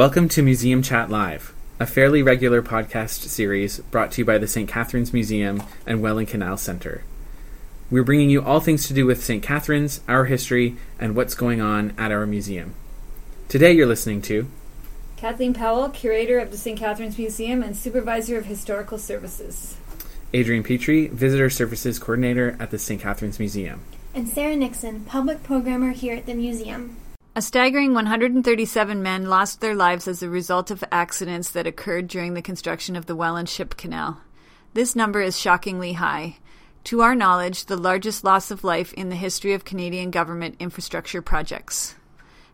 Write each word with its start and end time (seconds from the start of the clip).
Welcome 0.00 0.30
to 0.30 0.42
Museum 0.42 0.80
Chat 0.80 1.10
Live, 1.10 1.52
a 1.78 1.84
fairly 1.84 2.22
regular 2.22 2.62
podcast 2.62 3.18
series 3.28 3.80
brought 3.80 4.12
to 4.12 4.22
you 4.22 4.24
by 4.24 4.38
the 4.38 4.48
St. 4.48 4.66
Catharines 4.66 5.12
Museum 5.12 5.62
and 5.86 6.00
Welland 6.00 6.28
Canal 6.28 6.56
Center. 6.56 7.04
We're 7.90 8.02
bringing 8.02 8.30
you 8.30 8.42
all 8.42 8.60
things 8.60 8.88
to 8.88 8.94
do 8.94 9.04
with 9.04 9.22
St. 9.22 9.42
Catharines, 9.42 10.00
our 10.08 10.24
history, 10.24 10.78
and 10.98 11.14
what's 11.14 11.34
going 11.34 11.60
on 11.60 11.92
at 11.98 12.12
our 12.12 12.24
museum. 12.24 12.72
Today 13.50 13.72
you're 13.72 13.86
listening 13.86 14.22
to 14.22 14.48
Kathleen 15.18 15.52
Powell, 15.52 15.90
curator 15.90 16.38
of 16.38 16.50
the 16.50 16.56
St. 16.56 16.78
Catharines 16.78 17.18
Museum 17.18 17.62
and 17.62 17.76
supervisor 17.76 18.38
of 18.38 18.46
historical 18.46 18.96
services. 18.96 19.76
Adrian 20.32 20.62
Petrie, 20.62 21.08
visitor 21.08 21.50
services 21.50 21.98
coordinator 21.98 22.56
at 22.58 22.70
the 22.70 22.78
St. 22.78 23.02
Catharines 23.02 23.38
Museum. 23.38 23.82
And 24.14 24.26
Sarah 24.26 24.56
Nixon, 24.56 25.04
public 25.04 25.42
programmer 25.42 25.90
here 25.90 26.14
at 26.14 26.24
the 26.24 26.32
museum. 26.32 26.96
A 27.40 27.42
staggering 27.42 27.94
137 27.94 29.02
men 29.02 29.30
lost 29.30 29.62
their 29.62 29.74
lives 29.74 30.06
as 30.06 30.22
a 30.22 30.28
result 30.28 30.70
of 30.70 30.84
accidents 30.92 31.48
that 31.52 31.66
occurred 31.66 32.06
during 32.06 32.34
the 32.34 32.42
construction 32.42 32.96
of 32.96 33.06
the 33.06 33.16
Welland 33.16 33.48
Ship 33.48 33.74
Canal. 33.78 34.20
This 34.74 34.94
number 34.94 35.22
is 35.22 35.40
shockingly 35.40 35.94
high. 35.94 36.36
To 36.84 37.00
our 37.00 37.14
knowledge, 37.14 37.64
the 37.64 37.78
largest 37.78 38.24
loss 38.24 38.50
of 38.50 38.62
life 38.62 38.92
in 38.92 39.08
the 39.08 39.16
history 39.16 39.54
of 39.54 39.64
Canadian 39.64 40.10
government 40.10 40.56
infrastructure 40.58 41.22
projects. 41.22 41.94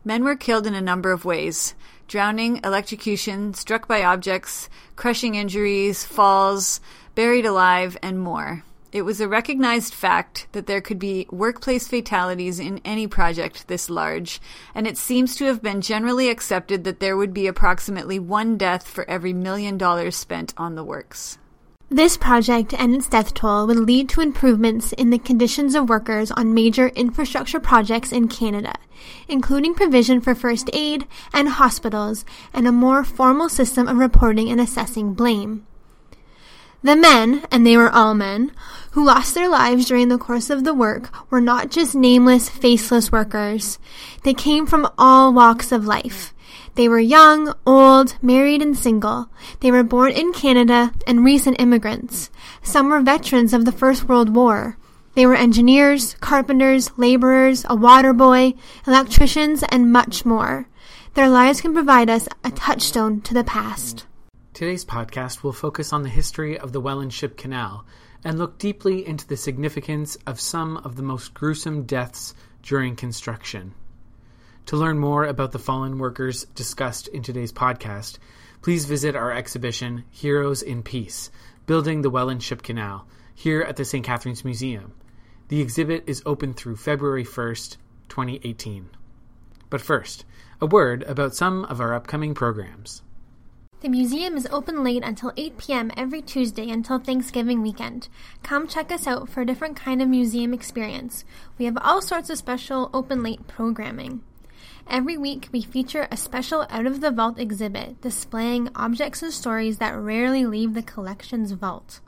Men 0.04 0.22
were 0.22 0.36
killed 0.36 0.68
in 0.68 0.74
a 0.76 0.80
number 0.80 1.10
of 1.10 1.24
ways 1.24 1.74
drowning, 2.06 2.60
electrocution, 2.62 3.54
struck 3.54 3.88
by 3.88 4.04
objects, 4.04 4.70
crushing 4.94 5.34
injuries, 5.34 6.04
falls, 6.04 6.80
buried 7.16 7.44
alive, 7.44 7.98
and 8.04 8.20
more. 8.20 8.62
It 8.92 9.02
was 9.02 9.20
a 9.20 9.28
recognized 9.28 9.92
fact 9.92 10.46
that 10.52 10.66
there 10.66 10.80
could 10.80 10.98
be 10.98 11.26
workplace 11.30 11.88
fatalities 11.88 12.60
in 12.60 12.80
any 12.84 13.06
project 13.06 13.66
this 13.66 13.90
large, 13.90 14.40
and 14.74 14.86
it 14.86 14.96
seems 14.96 15.34
to 15.36 15.44
have 15.46 15.60
been 15.60 15.80
generally 15.80 16.28
accepted 16.28 16.84
that 16.84 17.00
there 17.00 17.16
would 17.16 17.34
be 17.34 17.46
approximately 17.46 18.18
one 18.18 18.56
death 18.56 18.86
for 18.86 19.08
every 19.10 19.32
million 19.32 19.76
dollars 19.76 20.16
spent 20.16 20.54
on 20.56 20.76
the 20.76 20.84
works. 20.84 21.38
This 21.88 22.16
project 22.16 22.74
and 22.74 22.94
its 22.94 23.08
death 23.08 23.32
toll 23.32 23.66
would 23.68 23.76
lead 23.76 24.08
to 24.10 24.20
improvements 24.20 24.92
in 24.92 25.10
the 25.10 25.18
conditions 25.18 25.76
of 25.76 25.88
workers 25.88 26.32
on 26.32 26.52
major 26.54 26.88
infrastructure 26.88 27.60
projects 27.60 28.10
in 28.10 28.26
Canada, 28.26 28.74
including 29.28 29.74
provision 29.74 30.20
for 30.20 30.34
first 30.34 30.68
aid 30.72 31.06
and 31.32 31.48
hospitals 31.48 32.24
and 32.52 32.66
a 32.66 32.72
more 32.72 33.04
formal 33.04 33.48
system 33.48 33.86
of 33.86 33.98
reporting 33.98 34.50
and 34.50 34.60
assessing 34.60 35.14
blame. 35.14 35.64
The 36.86 36.94
men, 36.94 37.42
and 37.50 37.66
they 37.66 37.76
were 37.76 37.90
all 37.90 38.14
men, 38.14 38.52
who 38.92 39.04
lost 39.04 39.34
their 39.34 39.48
lives 39.48 39.86
during 39.86 40.06
the 40.06 40.18
course 40.18 40.50
of 40.50 40.62
the 40.62 40.72
work 40.72 41.10
were 41.32 41.40
not 41.40 41.68
just 41.68 41.96
nameless, 41.96 42.48
faceless 42.48 43.10
workers. 43.10 43.80
They 44.22 44.32
came 44.32 44.66
from 44.66 44.88
all 44.96 45.32
walks 45.32 45.72
of 45.72 45.84
life. 45.84 46.32
They 46.76 46.88
were 46.88 47.00
young, 47.00 47.52
old, 47.66 48.14
married, 48.22 48.62
and 48.62 48.78
single. 48.78 49.28
They 49.58 49.72
were 49.72 49.82
born 49.82 50.12
in 50.12 50.32
Canada 50.32 50.92
and 51.08 51.24
recent 51.24 51.60
immigrants. 51.60 52.30
Some 52.62 52.88
were 52.88 53.00
veterans 53.00 53.52
of 53.52 53.64
the 53.64 53.72
First 53.72 54.04
World 54.04 54.36
War. 54.36 54.78
They 55.14 55.26
were 55.26 55.34
engineers, 55.34 56.14
carpenters, 56.20 56.96
laborers, 56.96 57.66
a 57.68 57.74
water 57.74 58.12
boy, 58.12 58.54
electricians, 58.86 59.64
and 59.70 59.90
much 59.90 60.24
more. 60.24 60.68
Their 61.14 61.28
lives 61.28 61.60
can 61.60 61.74
provide 61.74 62.08
us 62.08 62.28
a 62.44 62.52
touchstone 62.52 63.22
to 63.22 63.34
the 63.34 63.42
past. 63.42 64.06
Today's 64.56 64.86
podcast 64.86 65.42
will 65.42 65.52
focus 65.52 65.92
on 65.92 66.02
the 66.02 66.08
history 66.08 66.58
of 66.58 66.72
the 66.72 66.80
Welland 66.80 67.12
Ship 67.12 67.36
Canal 67.36 67.84
and 68.24 68.38
look 68.38 68.56
deeply 68.56 69.06
into 69.06 69.26
the 69.26 69.36
significance 69.36 70.16
of 70.26 70.40
some 70.40 70.78
of 70.78 70.96
the 70.96 71.02
most 71.02 71.34
gruesome 71.34 71.82
deaths 71.82 72.32
during 72.62 72.96
construction. 72.96 73.74
To 74.64 74.78
learn 74.78 74.98
more 74.98 75.26
about 75.26 75.52
the 75.52 75.58
fallen 75.58 75.98
workers 75.98 76.46
discussed 76.54 77.06
in 77.08 77.22
today's 77.22 77.52
podcast, 77.52 78.16
please 78.62 78.86
visit 78.86 79.14
our 79.14 79.30
exhibition, 79.30 80.04
Heroes 80.10 80.62
in 80.62 80.82
Peace 80.82 81.30
Building 81.66 82.00
the 82.00 82.08
Welland 82.08 82.42
Ship 82.42 82.62
Canal, 82.62 83.06
here 83.34 83.60
at 83.60 83.76
the 83.76 83.84
St. 83.84 84.06
Catharines 84.06 84.42
Museum. 84.42 84.94
The 85.48 85.60
exhibit 85.60 86.04
is 86.06 86.22
open 86.24 86.54
through 86.54 86.76
February 86.76 87.26
1st, 87.26 87.76
2018. 88.08 88.88
But 89.68 89.82
first, 89.82 90.24
a 90.62 90.66
word 90.66 91.02
about 91.02 91.34
some 91.34 91.66
of 91.66 91.78
our 91.78 91.92
upcoming 91.92 92.32
programs. 92.32 93.02
The 93.82 93.90
museum 93.90 94.38
is 94.38 94.48
open 94.50 94.82
late 94.82 95.04
until 95.04 95.34
8 95.36 95.58
p.m. 95.58 95.90
every 95.98 96.22
Tuesday 96.22 96.70
until 96.70 96.98
Thanksgiving 96.98 97.60
weekend. 97.60 98.08
Come 98.42 98.66
check 98.66 98.90
us 98.90 99.06
out 99.06 99.28
for 99.28 99.42
a 99.42 99.46
different 99.46 99.76
kind 99.76 100.00
of 100.00 100.08
museum 100.08 100.54
experience. 100.54 101.26
We 101.58 101.66
have 101.66 101.76
all 101.82 102.00
sorts 102.00 102.30
of 102.30 102.38
special 102.38 102.88
open 102.94 103.22
late 103.22 103.46
programming. 103.46 104.22
Every 104.88 105.18
week, 105.18 105.50
we 105.52 105.60
feature 105.60 106.08
a 106.10 106.16
special 106.16 106.66
out 106.70 106.86
of 106.86 107.02
the 107.02 107.10
vault 107.10 107.38
exhibit 107.38 108.00
displaying 108.00 108.70
objects 108.74 109.22
and 109.22 109.32
stories 109.32 109.76
that 109.76 109.94
rarely 109.94 110.46
leave 110.46 110.72
the 110.72 110.82
collection's 110.82 111.52
vault. 111.52 112.00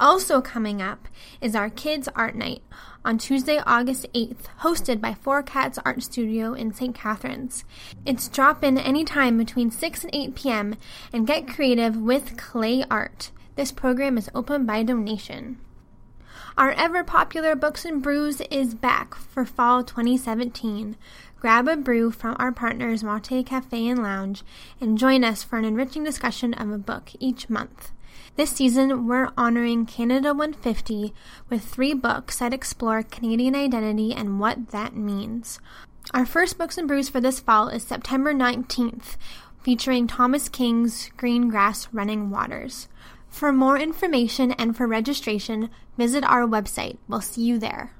Also 0.00 0.40
coming 0.40 0.80
up 0.80 1.08
is 1.42 1.54
our 1.54 1.68
Kids 1.68 2.08
Art 2.16 2.34
Night 2.34 2.62
on 3.04 3.18
Tuesday, 3.18 3.60
August 3.66 4.06
8th, 4.14 4.46
hosted 4.60 4.98
by 4.98 5.12
Four 5.12 5.42
Cats 5.42 5.78
Art 5.84 6.02
Studio 6.02 6.54
in 6.54 6.72
St. 6.72 6.94
Catharines. 6.94 7.66
It's 8.06 8.26
drop 8.26 8.64
in 8.64 8.78
anytime 8.78 9.36
between 9.36 9.70
6 9.70 10.04
and 10.04 10.14
8 10.14 10.34
p.m. 10.34 10.76
and 11.12 11.26
get 11.26 11.46
creative 11.46 11.98
with 11.98 12.38
clay 12.38 12.82
art. 12.90 13.30
This 13.56 13.72
program 13.72 14.16
is 14.16 14.30
open 14.34 14.64
by 14.64 14.82
donation. 14.84 15.58
Our 16.56 16.70
ever 16.72 17.04
popular 17.04 17.54
Books 17.54 17.84
and 17.84 18.02
Brews 18.02 18.40
is 18.50 18.74
back 18.74 19.14
for 19.14 19.44
fall 19.44 19.84
2017. 19.84 20.96
Grab 21.38 21.68
a 21.68 21.76
brew 21.76 22.10
from 22.10 22.36
our 22.38 22.52
partners 22.52 23.02
Mahtay 23.02 23.44
Cafe 23.44 23.86
and 23.86 24.02
Lounge 24.02 24.44
and 24.80 24.96
join 24.96 25.24
us 25.24 25.42
for 25.42 25.58
an 25.58 25.66
enriching 25.66 26.04
discussion 26.04 26.54
of 26.54 26.70
a 26.70 26.78
book 26.78 27.10
each 27.20 27.50
month. 27.50 27.92
This 28.36 28.50
season, 28.50 29.06
we're 29.06 29.30
honoring 29.36 29.86
Canada 29.86 30.28
150 30.28 31.12
with 31.50 31.64
three 31.64 31.92
books 31.92 32.38
that 32.38 32.54
explore 32.54 33.02
Canadian 33.02 33.54
identity 33.54 34.14
and 34.14 34.38
what 34.38 34.68
that 34.68 34.94
means. 34.94 35.58
Our 36.14 36.24
first 36.24 36.56
Books 36.56 36.78
and 36.78 36.88
Brews 36.88 37.08
for 37.08 37.20
this 37.20 37.40
fall 37.40 37.68
is 37.68 37.82
September 37.82 38.32
19th, 38.32 39.16
featuring 39.62 40.06
Thomas 40.06 40.48
King's 40.48 41.10
Green 41.16 41.48
Grass 41.48 41.88
Running 41.92 42.30
Waters. 42.30 42.88
For 43.28 43.52
more 43.52 43.76
information 43.76 44.52
and 44.52 44.76
for 44.76 44.86
registration, 44.86 45.68
visit 45.98 46.24
our 46.24 46.46
website. 46.46 46.98
We'll 47.08 47.20
see 47.20 47.42
you 47.42 47.58
there. 47.58 47.92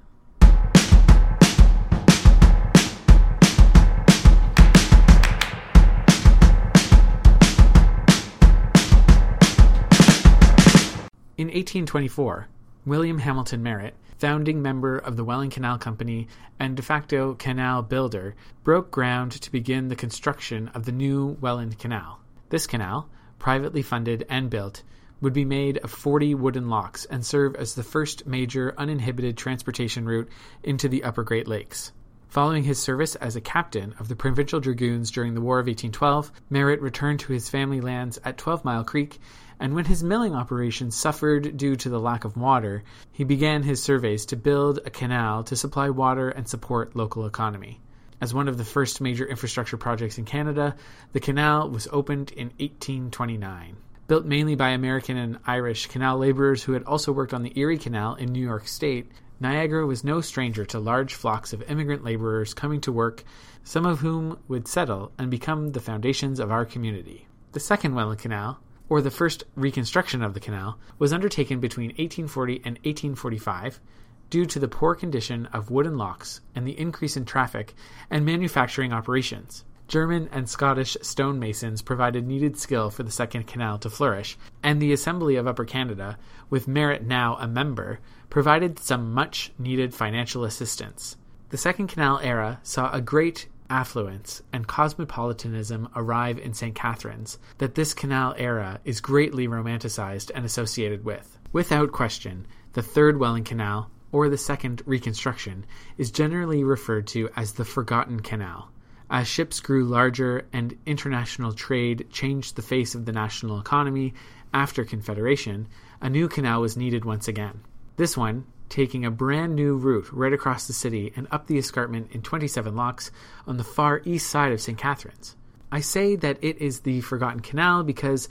In 11.41 11.47
1824, 11.47 12.49
William 12.84 13.19
Hamilton 13.19 13.62
Merritt, 13.62 13.95
founding 14.19 14.61
member 14.61 14.99
of 14.99 15.17
the 15.17 15.25
Welland 15.25 15.53
Canal 15.53 15.78
Company 15.78 16.28
and 16.59 16.77
de 16.77 16.83
facto 16.83 17.33
canal 17.33 17.81
builder, 17.81 18.34
broke 18.62 18.91
ground 18.91 19.33
to 19.33 19.51
begin 19.51 19.89
the 19.89 19.97
construction 19.97 20.69
of 20.75 20.84
the 20.84 20.93
new 20.93 21.39
Welland 21.41 21.78
Canal. 21.78 22.21
This 22.51 22.67
canal, 22.67 23.09
privately 23.39 23.81
funded 23.81 24.27
and 24.28 24.51
built, 24.51 24.83
would 25.23 25.33
be 25.33 25.47
made 25.47 25.78
of 25.78 25.91
40 25.91 26.34
wooden 26.34 26.69
locks 26.69 27.06
and 27.06 27.25
serve 27.25 27.57
as 27.57 27.75
the 27.75 27.83
first 27.83 28.27
major 28.27 28.75
uninhibited 28.77 29.39
transportation 29.39 30.05
route 30.05 30.28
into 30.62 30.91
the 30.91 31.05
upper 31.05 31.22
Great 31.22 31.49
Lakes. 31.49 31.93
Following 32.28 32.62
his 32.62 32.81
service 32.81 33.17
as 33.17 33.34
a 33.34 33.41
captain 33.41 33.93
of 33.99 34.07
the 34.07 34.15
Provincial 34.15 34.61
Dragoons 34.61 35.11
during 35.11 35.34
the 35.34 35.41
War 35.41 35.59
of 35.59 35.66
1812, 35.66 36.31
Merritt 36.48 36.81
returned 36.81 37.19
to 37.21 37.33
his 37.33 37.48
family 37.48 37.81
lands 37.81 38.21
at 38.25 38.36
Twelve 38.36 38.65
Mile 38.65 38.84
Creek 38.84 39.19
and 39.60 39.74
when 39.74 39.84
his 39.84 40.03
milling 40.03 40.34
operations 40.34 40.97
suffered 40.97 41.59
due 41.59 41.77
to 41.77 41.91
the 41.91 42.01
lack 42.01 42.24
of 42.24 42.39
water, 42.39 42.83
he 43.12 43.24
began 43.24 43.62
his 43.62 43.83
surveys 43.83 44.24
to 44.27 44.36
build 44.36 44.80
a 44.86 44.91
canal 44.91 45.45
to 45.45 45.54
supply 45.54 45.91
water 45.91 46.30
and 46.30 46.48
support 46.48 46.97
local 46.97 47.27
economy. 47.27 47.78
As 48.22 48.33
one 48.33 48.48
of 48.48 48.57
the 48.57 48.65
first 48.65 49.03
major 49.03 49.27
infrastructure 49.27 49.77
projects 49.77 50.16
in 50.16 50.24
Canada, 50.24 50.74
the 51.12 51.21
canal 51.21 51.68
was 51.68 51.89
opened 51.92 52.33
in 52.33 52.48
1829. 52.59 53.77
Built 54.09 54.24
mainly 54.24 54.54
by 54.54 54.71
American 54.71 55.18
and 55.18 55.39
Irish 55.47 55.86
canal 55.86 56.18
laborers 56.18 56.62
who 56.62 56.72
had 56.72 56.84
also 56.84 57.12
worked 57.12 57.34
on 57.34 57.42
the 57.42 57.53
Erie 57.59 57.78
Canal 57.78 58.15
in 58.15 58.33
New 58.33 58.45
York 58.45 58.66
State, 58.66 59.12
Niagara 59.41 59.86
was 59.86 60.04
no 60.04 60.21
stranger 60.21 60.65
to 60.66 60.78
large 60.78 61.15
flocks 61.15 61.53
of 61.53 61.62
immigrant 61.71 62.03
laborers 62.03 62.54
coming 62.54 62.80
to 62.83 62.92
work, 62.92 63.24
some 63.62 63.86
of 63.86 64.01
whom 64.01 64.39
would 64.48 64.66
settle 64.66 65.12
and 65.18 65.30
become 65.30 65.72
the 65.72 65.80
foundations 65.80 66.41
of 66.41 66.51
our 66.51 66.65
community. 66.65 67.27
The 67.53 67.60
second 67.60 67.95
Welland 67.95 68.21
Canal, 68.21 68.59
or 68.91 69.01
the 69.01 69.10
first 69.10 69.45
reconstruction 69.54 70.22
of 70.22 70.34
the 70.34 70.41
canal, 70.41 70.78
was 70.98 71.15
undertaken 71.15 71.60
between 71.60 71.89
1840 71.91 72.57
and 72.57 72.77
1845 72.78 73.81
due 74.28 74.45
to 74.45 74.59
the 74.59 74.69
poor 74.69 74.95
condition 74.95 75.47
of 75.47 75.71
wooden 75.71 75.97
locks 75.97 76.42
and 76.54 76.66
the 76.66 76.78
increase 76.78 77.16
in 77.16 77.25
traffic 77.25 77.75
and 78.10 78.27
manufacturing 78.27 78.92
operations. 78.92 79.65
German 79.89 80.28
and 80.31 80.48
Scottish 80.48 80.97
stonemasons 81.03 81.83
provided 81.83 82.25
needed 82.25 82.57
skill 82.57 82.91
for 82.91 83.03
the 83.03 83.10
Second 83.10 83.48
Canal 83.48 83.78
to 83.78 83.91
flourish, 83.91 84.39
and 84.63 84.81
the 84.81 84.93
Assembly 84.93 85.34
of 85.34 85.48
Upper 85.48 85.65
Canada, 85.65 86.16
with 86.48 86.69
Merritt 86.69 87.04
now 87.04 87.36
a 87.41 87.48
member, 87.48 87.98
provided 88.28 88.78
some 88.78 89.13
much 89.13 89.51
needed 89.59 89.93
financial 89.93 90.45
assistance. 90.45 91.16
The 91.48 91.59
Second 91.59 91.89
Canal 91.89 92.21
era 92.22 92.60
saw 92.63 92.93
a 92.93 93.01
great 93.01 93.48
affluence, 93.71 94.43
and 94.53 94.67
cosmopolitanism 94.67 95.89
arrive 95.97 96.39
in 96.39 96.53
St. 96.53 96.75
Catharines 96.75 97.39
that 97.59 97.77
this 97.77 97.95
canal 97.95 98.34
era 98.37 98.81
is 98.84 99.01
greatly 99.01 99.49
romanticized 99.49 100.31
and 100.34 100.45
associated 100.45 101.05
with. 101.05 101.39
Without 101.53 101.93
question, 101.93 102.47
the 102.75 102.83
Third 102.83 103.19
Welland 103.19 103.47
Canal, 103.47 103.91
or 104.13 104.28
the 104.28 104.37
Second 104.37 104.83
Reconstruction, 104.84 105.65
is 105.97 106.11
generally 106.11 106.65
referred 106.65 107.07
to 107.07 107.31
as 107.37 107.53
the 107.53 107.65
Forgotten 107.65 108.21
Canal. 108.21 108.71
As 109.09 109.27
ships 109.27 109.61
grew 109.61 109.84
larger 109.84 110.47
and 110.53 110.77
international 110.87 111.53
trade 111.53 112.07
changed 112.11 112.55
the 112.55 112.63
face 112.63 112.95
of 112.95 113.07
the 113.07 113.13
national 113.13 113.59
economy 113.59 114.15
after 114.53 114.84
Confederation, 114.84 115.69
a 116.01 116.11
new 116.11 116.28
canal 116.28 116.61
was 116.61 116.77
needed 116.77 117.05
once 117.05 117.28
again. 117.28 117.61
This 117.97 118.17
one, 118.17 118.47
taking 118.71 119.05
a 119.05 119.11
brand 119.11 119.55
new 119.55 119.77
route 119.77 120.11
right 120.13 120.33
across 120.33 120.67
the 120.67 120.72
city 120.72 121.13
and 121.17 121.27
up 121.31 121.47
the 121.47 121.59
escarpment 121.59 122.11
in 122.13 122.22
27 122.22 122.75
locks 122.75 123.11
on 123.47 123.59
the 123.59 123.65
far 123.65 124.01
east 124.05 124.31
side 124.31 124.53
of 124.53 124.61
St. 124.61 124.78
Catharines. 124.78 125.37
I 125.71 125.81
say 125.81 126.17
that 126.17 126.39
it 126.43 126.59
is 126.59 126.81
the 126.81 127.01
Forgotten 127.03 127.41
Canal 127.41 127.83
because 127.83 128.28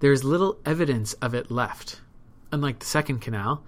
there 0.00 0.12
is 0.12 0.24
little 0.24 0.58
evidence 0.66 1.12
of 1.14 1.34
it 1.34 1.50
left. 1.50 2.00
Unlike 2.50 2.80
the 2.80 2.86
Second 2.86 3.20
Canal, 3.20 3.62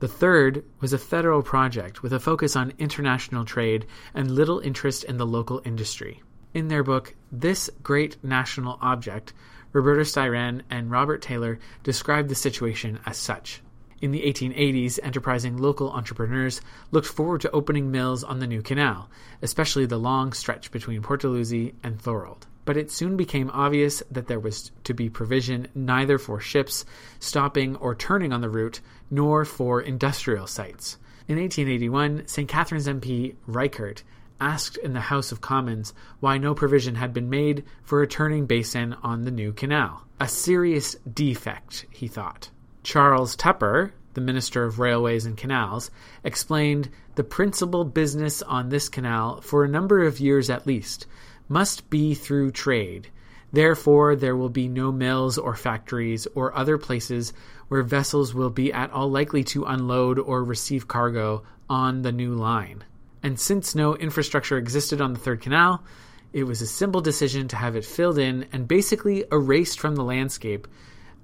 the 0.00 0.08
third 0.08 0.64
was 0.80 0.92
a 0.92 0.98
federal 0.98 1.42
project 1.42 2.02
with 2.02 2.12
a 2.12 2.20
focus 2.20 2.54
on 2.54 2.74
international 2.78 3.44
trade 3.44 3.86
and 4.14 4.30
little 4.30 4.60
interest 4.60 5.02
in 5.04 5.16
the 5.16 5.26
local 5.26 5.60
industry. 5.64 6.22
In 6.54 6.68
their 6.68 6.84
book, 6.84 7.14
This 7.32 7.68
Great 7.82 8.22
National 8.22 8.78
Object, 8.80 9.32
Roberta 9.72 10.02
Styran 10.02 10.62
and 10.70 10.90
Robert 10.90 11.20
Taylor 11.20 11.58
describe 11.82 12.28
the 12.28 12.34
situation 12.34 13.00
as 13.06 13.16
such. 13.16 13.60
In 14.00 14.12
the 14.12 14.22
1880s, 14.22 15.00
enterprising 15.02 15.56
local 15.56 15.90
entrepreneurs 15.90 16.60
looked 16.92 17.08
forward 17.08 17.40
to 17.40 17.50
opening 17.50 17.90
mills 17.90 18.22
on 18.22 18.38
the 18.38 18.46
new 18.46 18.62
canal, 18.62 19.10
especially 19.42 19.86
the 19.86 19.98
long 19.98 20.32
stretch 20.32 20.70
between 20.70 21.02
Port 21.02 21.24
and 21.24 22.00
Thorold. 22.00 22.46
But 22.64 22.76
it 22.76 22.92
soon 22.92 23.16
became 23.16 23.50
obvious 23.50 24.02
that 24.10 24.28
there 24.28 24.38
was 24.38 24.70
to 24.84 24.94
be 24.94 25.10
provision 25.10 25.66
neither 25.74 26.16
for 26.16 26.38
ships 26.38 26.84
stopping 27.18 27.74
or 27.76 27.96
turning 27.96 28.32
on 28.32 28.40
the 28.40 28.48
route, 28.48 28.80
nor 29.10 29.44
for 29.44 29.80
industrial 29.80 30.46
sites. 30.46 30.96
In 31.26 31.36
1881, 31.36 32.28
St. 32.28 32.48
Catharines 32.48 32.86
MP 32.86 33.34
Rykert 33.48 34.02
asked 34.40 34.76
in 34.76 34.92
the 34.92 35.00
House 35.00 35.32
of 35.32 35.40
Commons 35.40 35.92
why 36.20 36.38
no 36.38 36.54
provision 36.54 36.94
had 36.94 37.12
been 37.12 37.28
made 37.28 37.64
for 37.82 38.00
a 38.00 38.06
turning 38.06 38.46
basin 38.46 38.94
on 39.02 39.24
the 39.24 39.32
new 39.32 39.52
canal. 39.52 40.04
A 40.20 40.28
serious 40.28 40.94
defect, 41.12 41.86
he 41.90 42.06
thought. 42.06 42.50
Charles 42.88 43.36
Tupper, 43.36 43.92
the 44.14 44.22
Minister 44.22 44.64
of 44.64 44.78
Railways 44.78 45.26
and 45.26 45.36
Canals, 45.36 45.90
explained 46.24 46.88
the 47.16 47.22
principal 47.22 47.84
business 47.84 48.40
on 48.40 48.70
this 48.70 48.88
canal, 48.88 49.42
for 49.42 49.62
a 49.62 49.68
number 49.68 50.04
of 50.04 50.20
years 50.20 50.48
at 50.48 50.66
least, 50.66 51.06
must 51.50 51.90
be 51.90 52.14
through 52.14 52.50
trade. 52.50 53.10
Therefore, 53.52 54.16
there 54.16 54.34
will 54.34 54.48
be 54.48 54.68
no 54.68 54.90
mills 54.90 55.36
or 55.36 55.54
factories 55.54 56.26
or 56.34 56.56
other 56.56 56.78
places 56.78 57.34
where 57.68 57.82
vessels 57.82 58.32
will 58.32 58.48
be 58.48 58.72
at 58.72 58.90
all 58.90 59.10
likely 59.10 59.44
to 59.44 59.66
unload 59.66 60.18
or 60.18 60.42
receive 60.42 60.88
cargo 60.88 61.42
on 61.68 62.00
the 62.00 62.10
new 62.10 62.32
line. 62.32 62.84
And 63.22 63.38
since 63.38 63.74
no 63.74 63.96
infrastructure 63.96 64.56
existed 64.56 65.02
on 65.02 65.12
the 65.12 65.20
Third 65.20 65.42
Canal, 65.42 65.84
it 66.32 66.44
was 66.44 66.62
a 66.62 66.66
simple 66.66 67.02
decision 67.02 67.48
to 67.48 67.56
have 67.56 67.76
it 67.76 67.84
filled 67.84 68.16
in 68.16 68.46
and 68.50 68.66
basically 68.66 69.26
erased 69.30 69.78
from 69.78 69.94
the 69.94 70.04
landscape 70.04 70.66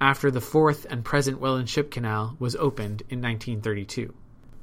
after 0.01 0.31
the 0.31 0.41
fourth 0.41 0.87
and 0.91 1.05
present 1.05 1.41
Welland 1.41 1.69
Ship 1.69 1.91
Canal 1.91 2.37
was 2.39 2.57
opened 2.57 3.03
in 3.09 3.23
1932. 3.23 4.13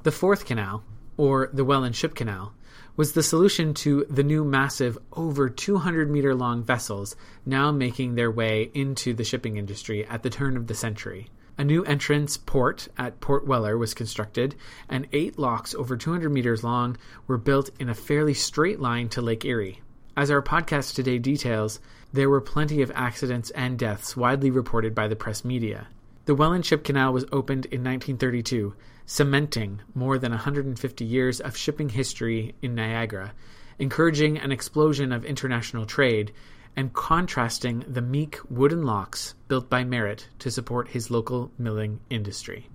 The 0.02 0.12
fourth 0.12 0.44
canal, 0.44 0.82
or 1.16 1.48
the 1.52 1.64
Welland 1.64 1.96
Ship 1.96 2.14
Canal, 2.14 2.54
was 2.96 3.12
the 3.12 3.22
solution 3.22 3.72
to 3.72 4.04
the 4.10 4.22
new 4.22 4.44
massive, 4.44 4.98
over 5.12 5.48
200 5.48 6.10
meter 6.10 6.34
long 6.34 6.62
vessels 6.62 7.16
now 7.46 7.72
making 7.72 8.14
their 8.14 8.30
way 8.30 8.70
into 8.74 9.14
the 9.14 9.24
shipping 9.24 9.56
industry 9.56 10.04
at 10.06 10.22
the 10.22 10.30
turn 10.30 10.56
of 10.56 10.66
the 10.66 10.74
century. 10.74 11.28
A 11.58 11.64
new 11.64 11.84
entrance 11.84 12.36
port 12.36 12.88
at 12.98 13.20
Port 13.20 13.46
Weller 13.46 13.76
was 13.78 13.94
constructed, 13.94 14.54
and 14.88 15.06
eight 15.12 15.38
locks 15.38 15.74
over 15.74 15.96
200 15.96 16.30
meters 16.30 16.64
long 16.64 16.96
were 17.26 17.38
built 17.38 17.70
in 17.78 17.88
a 17.88 17.94
fairly 17.94 18.34
straight 18.34 18.80
line 18.80 19.08
to 19.10 19.22
Lake 19.22 19.44
Erie. 19.44 19.80
As 20.16 20.30
our 20.30 20.42
podcast 20.42 20.94
today 20.94 21.18
details, 21.18 21.80
there 22.12 22.28
were 22.28 22.40
plenty 22.40 22.82
of 22.82 22.92
accidents 22.94 23.50
and 23.50 23.78
deaths 23.78 24.16
widely 24.16 24.50
reported 24.50 24.94
by 24.94 25.08
the 25.08 25.16
press 25.16 25.44
media. 25.44 25.88
The 26.26 26.34
Welland 26.34 26.66
Ship 26.66 26.84
Canal 26.84 27.12
was 27.12 27.24
opened 27.32 27.66
in 27.66 27.80
1932, 27.80 28.74
cementing 29.06 29.80
more 29.94 30.18
than 30.18 30.30
150 30.32 31.04
years 31.04 31.40
of 31.40 31.56
shipping 31.56 31.88
history 31.88 32.54
in 32.60 32.74
Niagara, 32.74 33.32
encouraging 33.78 34.38
an 34.38 34.52
explosion 34.52 35.10
of 35.10 35.24
international 35.24 35.86
trade, 35.86 36.32
and 36.76 36.92
contrasting 36.92 37.84
the 37.88 38.02
meek 38.02 38.38
wooden 38.48 38.84
locks 38.84 39.34
built 39.48 39.68
by 39.68 39.82
Merritt 39.82 40.28
to 40.38 40.50
support 40.50 40.88
his 40.88 41.10
local 41.10 41.50
milling 41.58 42.00
industry. 42.08 42.68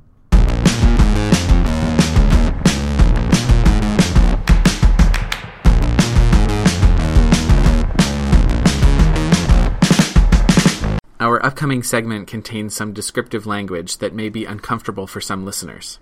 Our 11.19 11.43
upcoming 11.43 11.81
segment 11.81 12.27
contains 12.27 12.75
some 12.75 12.93
descriptive 12.93 13.47
language 13.47 13.97
that 13.97 14.13
may 14.13 14.29
be 14.29 14.45
uncomfortable 14.45 15.07
for 15.07 15.19
some 15.19 15.45
listeners. 15.45 15.97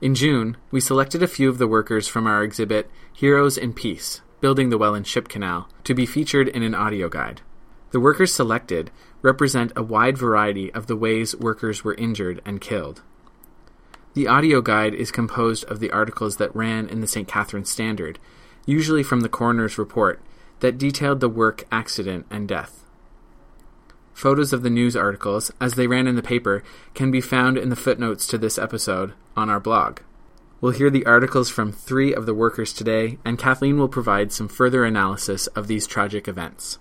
In 0.00 0.16
June, 0.16 0.56
we 0.72 0.80
selected 0.80 1.22
a 1.22 1.28
few 1.28 1.48
of 1.48 1.58
the 1.58 1.68
workers 1.68 2.08
from 2.08 2.26
our 2.26 2.42
exhibit 2.42 2.90
Heroes 3.12 3.56
in 3.56 3.72
Peace 3.72 4.20
Building 4.40 4.70
the 4.70 4.78
Welland 4.78 5.06
Ship 5.06 5.28
Canal 5.28 5.68
to 5.84 5.94
be 5.94 6.06
featured 6.06 6.48
in 6.48 6.64
an 6.64 6.74
audio 6.74 7.08
guide. 7.08 7.42
The 7.92 8.00
workers 8.00 8.34
selected 8.34 8.90
represent 9.22 9.72
a 9.76 9.82
wide 9.82 10.18
variety 10.18 10.72
of 10.72 10.88
the 10.88 10.96
ways 10.96 11.36
workers 11.36 11.84
were 11.84 11.94
injured 11.94 12.40
and 12.44 12.60
killed. 12.60 13.02
The 14.14 14.26
audio 14.26 14.60
guide 14.60 14.94
is 14.94 15.12
composed 15.12 15.64
of 15.66 15.78
the 15.78 15.92
articles 15.92 16.38
that 16.38 16.56
ran 16.56 16.88
in 16.88 17.00
the 17.00 17.06
St. 17.06 17.28
Catharines 17.28 17.70
Standard, 17.70 18.18
usually 18.66 19.04
from 19.04 19.20
the 19.20 19.28
coroner's 19.28 19.78
report, 19.78 20.20
that 20.60 20.78
detailed 20.78 21.20
the 21.20 21.28
work 21.28 21.64
accident 21.70 22.26
and 22.28 22.48
death. 22.48 22.84
Photos 24.20 24.52
of 24.52 24.62
the 24.62 24.68
news 24.68 24.96
articles, 24.96 25.50
as 25.62 25.76
they 25.76 25.86
ran 25.86 26.06
in 26.06 26.14
the 26.14 26.20
paper, 26.20 26.62
can 26.92 27.10
be 27.10 27.22
found 27.22 27.56
in 27.56 27.70
the 27.70 27.74
footnotes 27.74 28.26
to 28.26 28.36
this 28.36 28.58
episode 28.58 29.14
on 29.34 29.48
our 29.48 29.58
blog. 29.58 30.00
We'll 30.60 30.72
hear 30.72 30.90
the 30.90 31.06
articles 31.06 31.48
from 31.48 31.72
three 31.72 32.12
of 32.12 32.26
the 32.26 32.34
workers 32.34 32.74
today, 32.74 33.16
and 33.24 33.38
Kathleen 33.38 33.78
will 33.78 33.88
provide 33.88 34.30
some 34.30 34.46
further 34.46 34.84
analysis 34.84 35.46
of 35.46 35.68
these 35.68 35.86
tragic 35.86 36.28
events. 36.28 36.78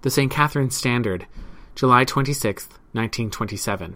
The 0.00 0.10
St. 0.10 0.32
Catharines 0.32 0.76
Standard, 0.76 1.28
July 1.76 2.02
26, 2.02 2.64
1927. 2.64 3.94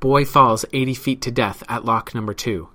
Boy 0.00 0.24
falls 0.24 0.64
80 0.72 0.94
feet 0.94 1.22
to 1.22 1.30
death 1.30 1.62
at 1.68 1.84
lock 1.84 2.16
number 2.16 2.34
2. 2.34 2.68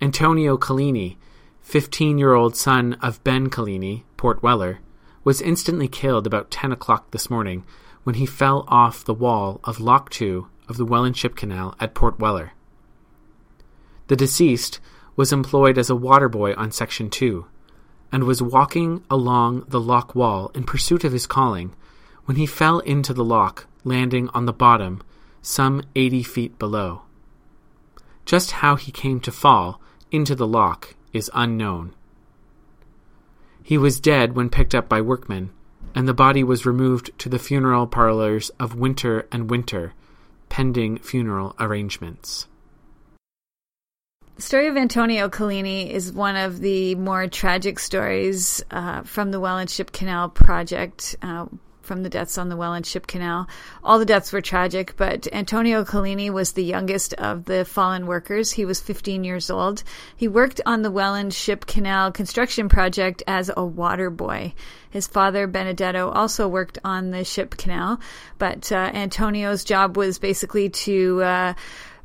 Antonio 0.00 0.56
Collini, 0.56 1.18
15 1.60 2.16
year 2.16 2.32
old 2.32 2.56
son 2.56 2.94
of 3.02 3.22
Ben 3.22 3.50
Collini, 3.50 4.04
Port 4.16 4.42
Weller, 4.42 4.78
was 5.26 5.42
instantly 5.42 5.88
killed 5.88 6.24
about 6.24 6.52
10 6.52 6.70
o'clock 6.70 7.10
this 7.10 7.28
morning 7.28 7.64
when 8.04 8.14
he 8.14 8.24
fell 8.24 8.64
off 8.68 9.04
the 9.04 9.12
wall 9.12 9.58
of 9.64 9.80
Lock 9.80 10.08
2 10.10 10.46
of 10.68 10.76
the 10.76 10.84
Welland 10.84 11.16
Ship 11.16 11.34
Canal 11.34 11.74
at 11.80 11.96
Port 11.96 12.20
Weller. 12.20 12.52
The 14.06 14.14
deceased 14.14 14.78
was 15.16 15.32
employed 15.32 15.78
as 15.78 15.90
a 15.90 15.96
water 15.96 16.28
boy 16.28 16.54
on 16.54 16.70
Section 16.70 17.10
2 17.10 17.44
and 18.12 18.22
was 18.22 18.40
walking 18.40 19.02
along 19.10 19.64
the 19.66 19.80
lock 19.80 20.14
wall 20.14 20.52
in 20.54 20.62
pursuit 20.62 21.02
of 21.02 21.12
his 21.12 21.26
calling 21.26 21.74
when 22.26 22.36
he 22.36 22.46
fell 22.46 22.78
into 22.78 23.12
the 23.12 23.24
lock, 23.24 23.66
landing 23.82 24.28
on 24.28 24.46
the 24.46 24.52
bottom, 24.52 25.02
some 25.42 25.82
80 25.96 26.22
feet 26.22 26.56
below. 26.56 27.02
Just 28.24 28.52
how 28.52 28.76
he 28.76 28.92
came 28.92 29.18
to 29.18 29.32
fall 29.32 29.80
into 30.12 30.36
the 30.36 30.46
lock 30.46 30.94
is 31.12 31.28
unknown. 31.34 31.96
He 33.66 33.78
was 33.78 33.98
dead 33.98 34.36
when 34.36 34.48
picked 34.48 34.76
up 34.76 34.88
by 34.88 35.00
workmen, 35.00 35.50
and 35.92 36.06
the 36.06 36.14
body 36.14 36.44
was 36.44 36.64
removed 36.64 37.10
to 37.18 37.28
the 37.28 37.40
funeral 37.40 37.88
parlors 37.88 38.48
of 38.60 38.76
Winter 38.76 39.26
and 39.32 39.50
Winter, 39.50 39.92
pending 40.48 40.98
funeral 40.98 41.56
arrangements. 41.58 42.46
The 44.36 44.42
story 44.42 44.68
of 44.68 44.76
Antonio 44.76 45.28
Collini 45.28 45.90
is 45.90 46.12
one 46.12 46.36
of 46.36 46.60
the 46.60 46.94
more 46.94 47.26
tragic 47.26 47.80
stories 47.80 48.62
uh, 48.70 49.02
from 49.02 49.32
the 49.32 49.40
Welland 49.40 49.68
Ship 49.68 49.90
Canal 49.90 50.28
project. 50.28 51.16
Uh, 51.20 51.46
from 51.86 52.02
the 52.02 52.08
deaths 52.08 52.36
on 52.36 52.48
the 52.48 52.56
Welland 52.56 52.84
Ship 52.84 53.06
Canal. 53.06 53.48
All 53.82 53.98
the 53.98 54.04
deaths 54.04 54.32
were 54.32 54.40
tragic, 54.40 54.94
but 54.96 55.26
Antonio 55.32 55.84
Collini 55.84 56.30
was 56.30 56.52
the 56.52 56.64
youngest 56.64 57.14
of 57.14 57.44
the 57.46 57.64
fallen 57.64 58.06
workers. 58.06 58.52
He 58.52 58.64
was 58.64 58.80
15 58.80 59.24
years 59.24 59.48
old. 59.48 59.82
He 60.16 60.28
worked 60.28 60.60
on 60.66 60.82
the 60.82 60.90
Welland 60.90 61.32
Ship 61.32 61.64
Canal 61.64 62.12
construction 62.12 62.68
project 62.68 63.22
as 63.26 63.50
a 63.56 63.64
water 63.64 64.10
boy. 64.10 64.54
His 64.90 65.06
father, 65.06 65.46
Benedetto, 65.46 66.10
also 66.10 66.48
worked 66.48 66.78
on 66.82 67.10
the 67.10 67.22
ship 67.22 67.56
canal, 67.56 68.00
but 68.38 68.72
uh, 68.72 68.76
Antonio's 68.94 69.62
job 69.62 69.96
was 69.96 70.18
basically 70.18 70.70
to 70.70 71.22
uh, 71.22 71.54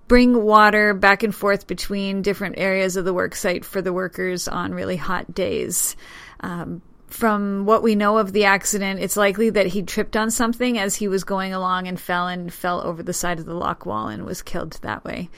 bring 0.09 0.43
water 0.43 0.93
back 0.93 1.23
and 1.23 1.33
forth 1.33 1.67
between 1.67 2.21
different 2.21 2.55
areas 2.57 2.97
of 2.97 3.05
the 3.05 3.13
work 3.13 3.33
site 3.33 3.63
for 3.63 3.81
the 3.81 3.93
workers 3.93 4.49
on 4.49 4.73
really 4.73 4.97
hot 4.97 5.33
days. 5.33 5.95
Um, 6.41 6.81
from 7.11 7.65
what 7.65 7.83
we 7.83 7.95
know 7.95 8.17
of 8.17 8.31
the 8.31 8.45
accident, 8.45 9.01
it's 9.01 9.17
likely 9.17 9.49
that 9.51 9.67
he 9.67 9.83
tripped 9.83 10.15
on 10.15 10.31
something 10.31 10.79
as 10.79 10.95
he 10.95 11.07
was 11.07 11.23
going 11.23 11.53
along 11.53 11.87
and 11.87 11.99
fell 11.99 12.27
and 12.27 12.53
fell 12.53 12.81
over 12.81 13.03
the 13.03 13.13
side 13.13 13.37
of 13.37 13.45
the 13.45 13.53
lock 13.53 13.85
wall 13.85 14.07
and 14.07 14.25
was 14.25 14.41
killed 14.41 14.79
that 14.81 15.03
way. 15.03 15.29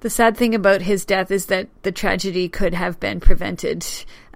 The 0.00 0.10
sad 0.10 0.36
thing 0.36 0.54
about 0.54 0.82
his 0.82 1.06
death 1.06 1.30
is 1.30 1.46
that 1.46 1.68
the 1.82 1.92
tragedy 1.92 2.50
could 2.50 2.74
have 2.74 3.00
been 3.00 3.18
prevented. 3.18 3.86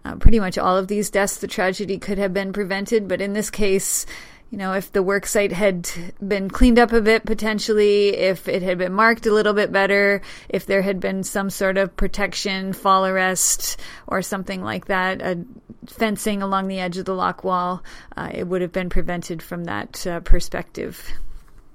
Uh, 0.04 0.16
pretty 0.16 0.40
much 0.40 0.56
all 0.56 0.78
of 0.78 0.88
these 0.88 1.10
deaths, 1.10 1.36
the 1.36 1.46
tragedy 1.46 1.98
could 1.98 2.16
have 2.16 2.32
been 2.32 2.54
prevented, 2.54 3.08
but 3.08 3.20
in 3.20 3.34
this 3.34 3.50
case, 3.50 4.06
you 4.50 4.56
know, 4.56 4.72
if 4.72 4.90
the 4.92 5.02
work 5.02 5.26
site 5.26 5.52
had 5.52 5.90
been 6.26 6.48
cleaned 6.48 6.78
up 6.78 6.92
a 6.92 7.02
bit 7.02 7.26
potentially, 7.26 8.08
if 8.16 8.48
it 8.48 8.62
had 8.62 8.78
been 8.78 8.94
marked 8.94 9.26
a 9.26 9.32
little 9.32 9.52
bit 9.52 9.70
better, 9.70 10.22
if 10.48 10.64
there 10.64 10.80
had 10.80 11.00
been 11.00 11.22
some 11.22 11.50
sort 11.50 11.76
of 11.76 11.94
protection, 11.94 12.72
fall 12.72 13.04
arrest, 13.04 13.78
or 14.06 14.22
something 14.22 14.62
like 14.62 14.86
that, 14.86 15.20
a 15.20 15.44
fencing 15.90 16.42
along 16.42 16.68
the 16.68 16.80
edge 16.80 16.98
of 16.98 17.04
the 17.04 17.14
lock 17.14 17.44
wall, 17.44 17.82
uh, 18.16 18.30
it 18.32 18.46
would 18.46 18.62
have 18.62 18.72
been 18.72 18.90
prevented 18.90 19.42
from 19.42 19.64
that 19.64 20.06
uh, 20.06 20.20
perspective. 20.20 21.10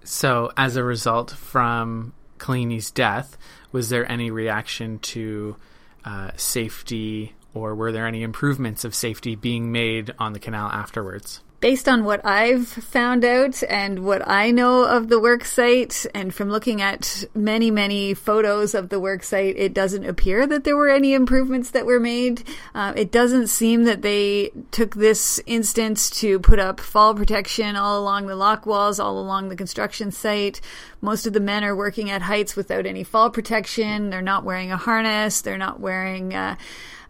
So, 0.03 0.51
as 0.57 0.75
a 0.75 0.83
result 0.83 1.31
from 1.31 2.13
Collini's 2.37 2.91
death, 2.91 3.37
was 3.71 3.89
there 3.89 4.09
any 4.11 4.31
reaction 4.31 4.99
to 4.99 5.55
uh, 6.03 6.31
safety, 6.35 7.33
or 7.53 7.73
were 7.73 7.91
there 7.91 8.05
any 8.05 8.23
improvements 8.23 8.83
of 8.83 8.93
safety 8.93 9.35
being 9.35 9.71
made 9.71 10.13
on 10.19 10.33
the 10.33 10.39
canal 10.39 10.67
afterwards? 10.67 11.41
Based 11.63 11.87
on 11.87 12.03
what 12.03 12.19
I've 12.25 12.67
found 12.67 13.23
out 13.23 13.63
and 13.69 14.03
what 14.03 14.27
I 14.27 14.51
know 14.51 14.83
of 14.83 15.07
the 15.07 15.17
work 15.17 15.45
site, 15.45 16.05
and 16.13 16.35
from 16.35 16.49
looking 16.49 16.81
at 16.81 17.23
many, 17.33 17.71
many 17.71 18.13
photos 18.13 18.75
of 18.75 18.89
the 18.89 18.99
work 18.99 19.23
site, 19.23 19.55
it 19.57 19.73
doesn't 19.73 20.03
appear 20.03 20.45
that 20.45 20.65
there 20.65 20.75
were 20.75 20.89
any 20.89 21.13
improvements 21.13 21.71
that 21.71 21.85
were 21.85 22.01
made. 22.01 22.43
Uh, 22.75 22.91
it 22.97 23.13
doesn't 23.13 23.47
seem 23.47 23.85
that 23.85 24.01
they 24.01 24.51
took 24.71 24.95
this 24.95 25.39
instance 25.45 26.09
to 26.09 26.37
put 26.37 26.59
up 26.59 26.81
fall 26.81 27.15
protection 27.15 27.77
all 27.77 27.97
along 27.97 28.27
the 28.27 28.35
lock 28.35 28.65
walls, 28.65 28.99
all 28.99 29.17
along 29.17 29.47
the 29.47 29.55
construction 29.55 30.11
site. 30.11 30.59
Most 30.99 31.25
of 31.25 31.31
the 31.31 31.39
men 31.39 31.63
are 31.63 31.77
working 31.77 32.09
at 32.09 32.23
heights 32.23 32.57
without 32.57 32.85
any 32.85 33.05
fall 33.05 33.29
protection. 33.29 34.09
They're 34.09 34.21
not 34.21 34.43
wearing 34.43 34.73
a 34.73 34.77
harness. 34.77 35.39
They're 35.39 35.57
not 35.57 35.79
wearing. 35.79 36.33
Uh, 36.33 36.57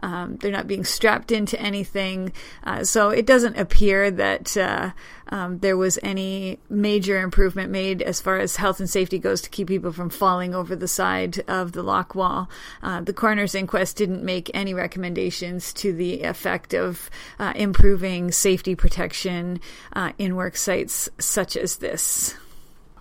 um, 0.03 0.35
they're 0.35 0.51
not 0.51 0.67
being 0.67 0.83
strapped 0.83 1.31
into 1.31 1.59
anything. 1.59 2.33
Uh, 2.65 2.83
so 2.83 3.09
it 3.09 3.25
doesn't 3.25 3.57
appear 3.57 4.11
that 4.11 4.55
uh, 4.57 4.91
um, 5.29 5.59
there 5.59 5.77
was 5.77 5.97
any 6.03 6.59
major 6.69 7.21
improvement 7.21 7.71
made 7.71 8.01
as 8.01 8.19
far 8.19 8.37
as 8.37 8.57
health 8.57 8.81
and 8.81 8.89
safety 8.89 9.17
goes 9.17 9.41
to 9.41 9.49
keep 9.49 9.69
people 9.69 9.93
from 9.93 10.09
falling 10.09 10.53
over 10.53 10.75
the 10.75 10.89
side 10.89 11.41
of 11.47 11.71
the 11.71 11.81
lock 11.81 12.15
wall. 12.15 12.49
Uh, 12.81 12.99
the 12.99 13.13
coroner's 13.13 13.55
inquest 13.55 13.95
didn't 13.95 14.23
make 14.23 14.51
any 14.53 14.73
recommendations 14.73 15.71
to 15.71 15.93
the 15.93 16.23
effect 16.23 16.73
of 16.73 17.09
uh, 17.39 17.53
improving 17.55 18.29
safety 18.29 18.75
protection 18.75 19.61
uh, 19.93 20.11
in 20.17 20.35
work 20.35 20.57
sites 20.57 21.09
such 21.17 21.55
as 21.55 21.77
this. 21.77 22.35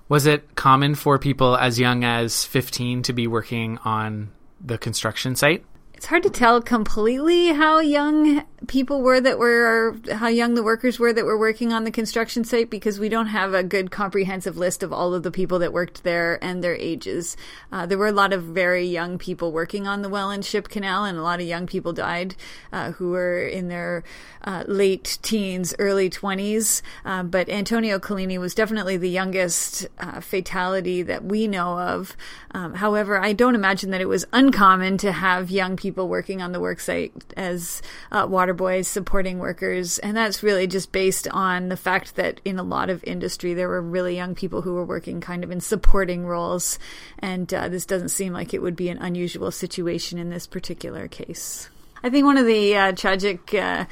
Was 0.08 0.26
it 0.26 0.54
common 0.54 0.94
for 0.94 1.18
people 1.18 1.56
as 1.56 1.80
young 1.80 2.04
as 2.04 2.44
15 2.44 3.02
to 3.04 3.12
be 3.12 3.26
working 3.26 3.78
on 3.78 4.30
the 4.60 4.78
construction 4.78 5.34
site? 5.34 5.64
It's 6.02 6.08
hard 6.08 6.24
to 6.24 6.30
tell 6.30 6.60
completely 6.60 7.52
how 7.52 7.78
young 7.78 8.42
people 8.66 9.02
were 9.02 9.20
that 9.20 9.38
were 9.38 9.96
how 10.14 10.28
young 10.28 10.54
the 10.54 10.62
workers 10.62 10.98
were 10.98 11.12
that 11.12 11.24
were 11.24 11.38
working 11.38 11.72
on 11.72 11.84
the 11.84 11.90
construction 11.90 12.42
site 12.44 12.70
because 12.70 12.98
we 12.98 13.08
don't 13.08 13.26
have 13.26 13.54
a 13.54 13.62
good 13.62 13.90
comprehensive 13.90 14.56
list 14.56 14.82
of 14.82 14.92
all 14.92 15.14
of 15.14 15.22
the 15.22 15.30
people 15.30 15.60
that 15.60 15.72
worked 15.72 16.02
there 16.02 16.42
and 16.42 16.62
their 16.62 16.74
ages. 16.76 17.36
Uh, 17.70 17.86
there 17.86 17.98
were 17.98 18.08
a 18.08 18.12
lot 18.12 18.32
of 18.32 18.42
very 18.42 18.84
young 18.84 19.16
people 19.16 19.52
working 19.52 19.86
on 19.86 20.02
the 20.02 20.08
Welland 20.08 20.44
Ship 20.44 20.68
Canal, 20.68 21.04
and 21.04 21.18
a 21.18 21.22
lot 21.22 21.40
of 21.40 21.46
young 21.46 21.66
people 21.68 21.92
died 21.92 22.34
uh, 22.72 22.92
who 22.92 23.10
were 23.10 23.42
in 23.42 23.68
their 23.68 24.02
uh, 24.42 24.64
late 24.66 25.18
teens, 25.22 25.72
early 25.78 26.10
20s. 26.10 26.82
Uh, 27.04 27.22
but 27.22 27.48
Antonio 27.48 28.00
Collini 28.00 28.38
was 28.38 28.54
definitely 28.54 28.96
the 28.96 29.08
youngest 29.08 29.86
uh, 29.98 30.20
fatality 30.20 31.02
that 31.02 31.24
we 31.24 31.46
know 31.46 31.78
of. 31.78 32.16
Um, 32.52 32.74
however, 32.74 33.20
I 33.20 33.32
don't 33.32 33.54
imagine 33.54 33.90
that 33.90 34.00
it 34.00 34.08
was 34.08 34.24
uncommon 34.32 34.98
to 34.98 35.12
have 35.12 35.50
young 35.50 35.76
people 35.76 35.91
people 35.92 36.08
working 36.08 36.40
on 36.40 36.52
the 36.52 36.58
worksite 36.58 37.12
as 37.36 37.82
uh, 38.10 38.26
water 38.26 38.54
boys 38.54 38.88
supporting 38.88 39.38
workers. 39.38 39.98
And 39.98 40.16
that's 40.16 40.42
really 40.42 40.66
just 40.66 40.90
based 40.90 41.28
on 41.28 41.68
the 41.68 41.76
fact 41.76 42.16
that 42.16 42.40
in 42.46 42.58
a 42.58 42.62
lot 42.62 42.88
of 42.88 43.04
industry, 43.04 43.52
there 43.52 43.68
were 43.68 43.82
really 43.82 44.16
young 44.16 44.34
people 44.34 44.62
who 44.62 44.72
were 44.72 44.86
working 44.86 45.20
kind 45.20 45.44
of 45.44 45.50
in 45.50 45.60
supporting 45.60 46.24
roles. 46.24 46.78
And 47.18 47.52
uh, 47.52 47.68
this 47.68 47.84
doesn't 47.84 48.08
seem 48.08 48.32
like 48.32 48.54
it 48.54 48.62
would 48.62 48.74
be 48.74 48.88
an 48.88 48.96
unusual 49.02 49.50
situation 49.50 50.18
in 50.18 50.30
this 50.30 50.46
particular 50.46 51.08
case. 51.08 51.68
I 52.02 52.08
think 52.08 52.24
one 52.24 52.38
of 52.38 52.46
the 52.46 52.74
uh, 52.74 52.92
tragic 52.92 53.52
uh, 53.52 53.84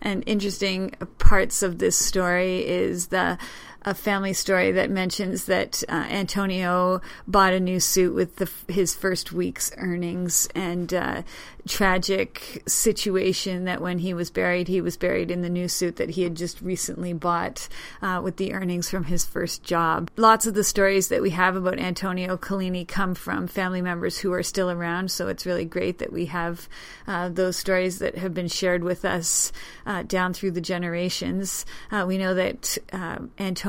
and 0.00 0.22
interesting 0.26 0.90
parts 1.18 1.64
of 1.64 1.78
this 1.78 1.98
story 1.98 2.64
is 2.64 3.08
the 3.08 3.36
a 3.84 3.94
family 3.94 4.32
story 4.32 4.72
that 4.72 4.90
mentions 4.90 5.46
that 5.46 5.82
uh, 5.88 5.92
Antonio 6.10 7.00
bought 7.26 7.52
a 7.52 7.60
new 7.60 7.80
suit 7.80 8.14
with 8.14 8.36
the, 8.36 8.50
his 8.72 8.94
first 8.94 9.32
week's 9.32 9.72
earnings, 9.76 10.48
and 10.54 10.92
uh, 10.94 11.22
tragic 11.66 12.62
situation 12.66 13.64
that 13.64 13.80
when 13.80 13.98
he 13.98 14.14
was 14.14 14.30
buried, 14.30 14.68
he 14.68 14.80
was 14.80 14.96
buried 14.96 15.30
in 15.30 15.42
the 15.42 15.48
new 15.48 15.68
suit 15.68 15.96
that 15.96 16.10
he 16.10 16.22
had 16.22 16.34
just 16.34 16.60
recently 16.60 17.12
bought 17.12 17.68
uh, 18.00 18.20
with 18.22 18.36
the 18.36 18.52
earnings 18.52 18.88
from 18.88 19.04
his 19.04 19.24
first 19.24 19.62
job. 19.62 20.10
Lots 20.16 20.46
of 20.46 20.54
the 20.54 20.64
stories 20.64 21.08
that 21.08 21.22
we 21.22 21.30
have 21.30 21.56
about 21.56 21.78
Antonio 21.78 22.36
Collini 22.36 22.86
come 22.86 23.14
from 23.14 23.46
family 23.46 23.80
members 23.80 24.18
who 24.18 24.32
are 24.32 24.42
still 24.42 24.70
around, 24.70 25.10
so 25.10 25.28
it's 25.28 25.46
really 25.46 25.64
great 25.64 25.98
that 25.98 26.12
we 26.12 26.26
have 26.26 26.68
uh, 27.06 27.28
those 27.28 27.56
stories 27.56 27.98
that 28.00 28.16
have 28.18 28.34
been 28.34 28.48
shared 28.48 28.82
with 28.82 29.04
us 29.04 29.52
uh, 29.86 30.02
down 30.02 30.32
through 30.32 30.50
the 30.52 30.60
generations. 30.60 31.64
Uh, 31.90 32.04
we 32.06 32.18
know 32.18 32.34
that 32.34 32.78
uh, 32.92 33.18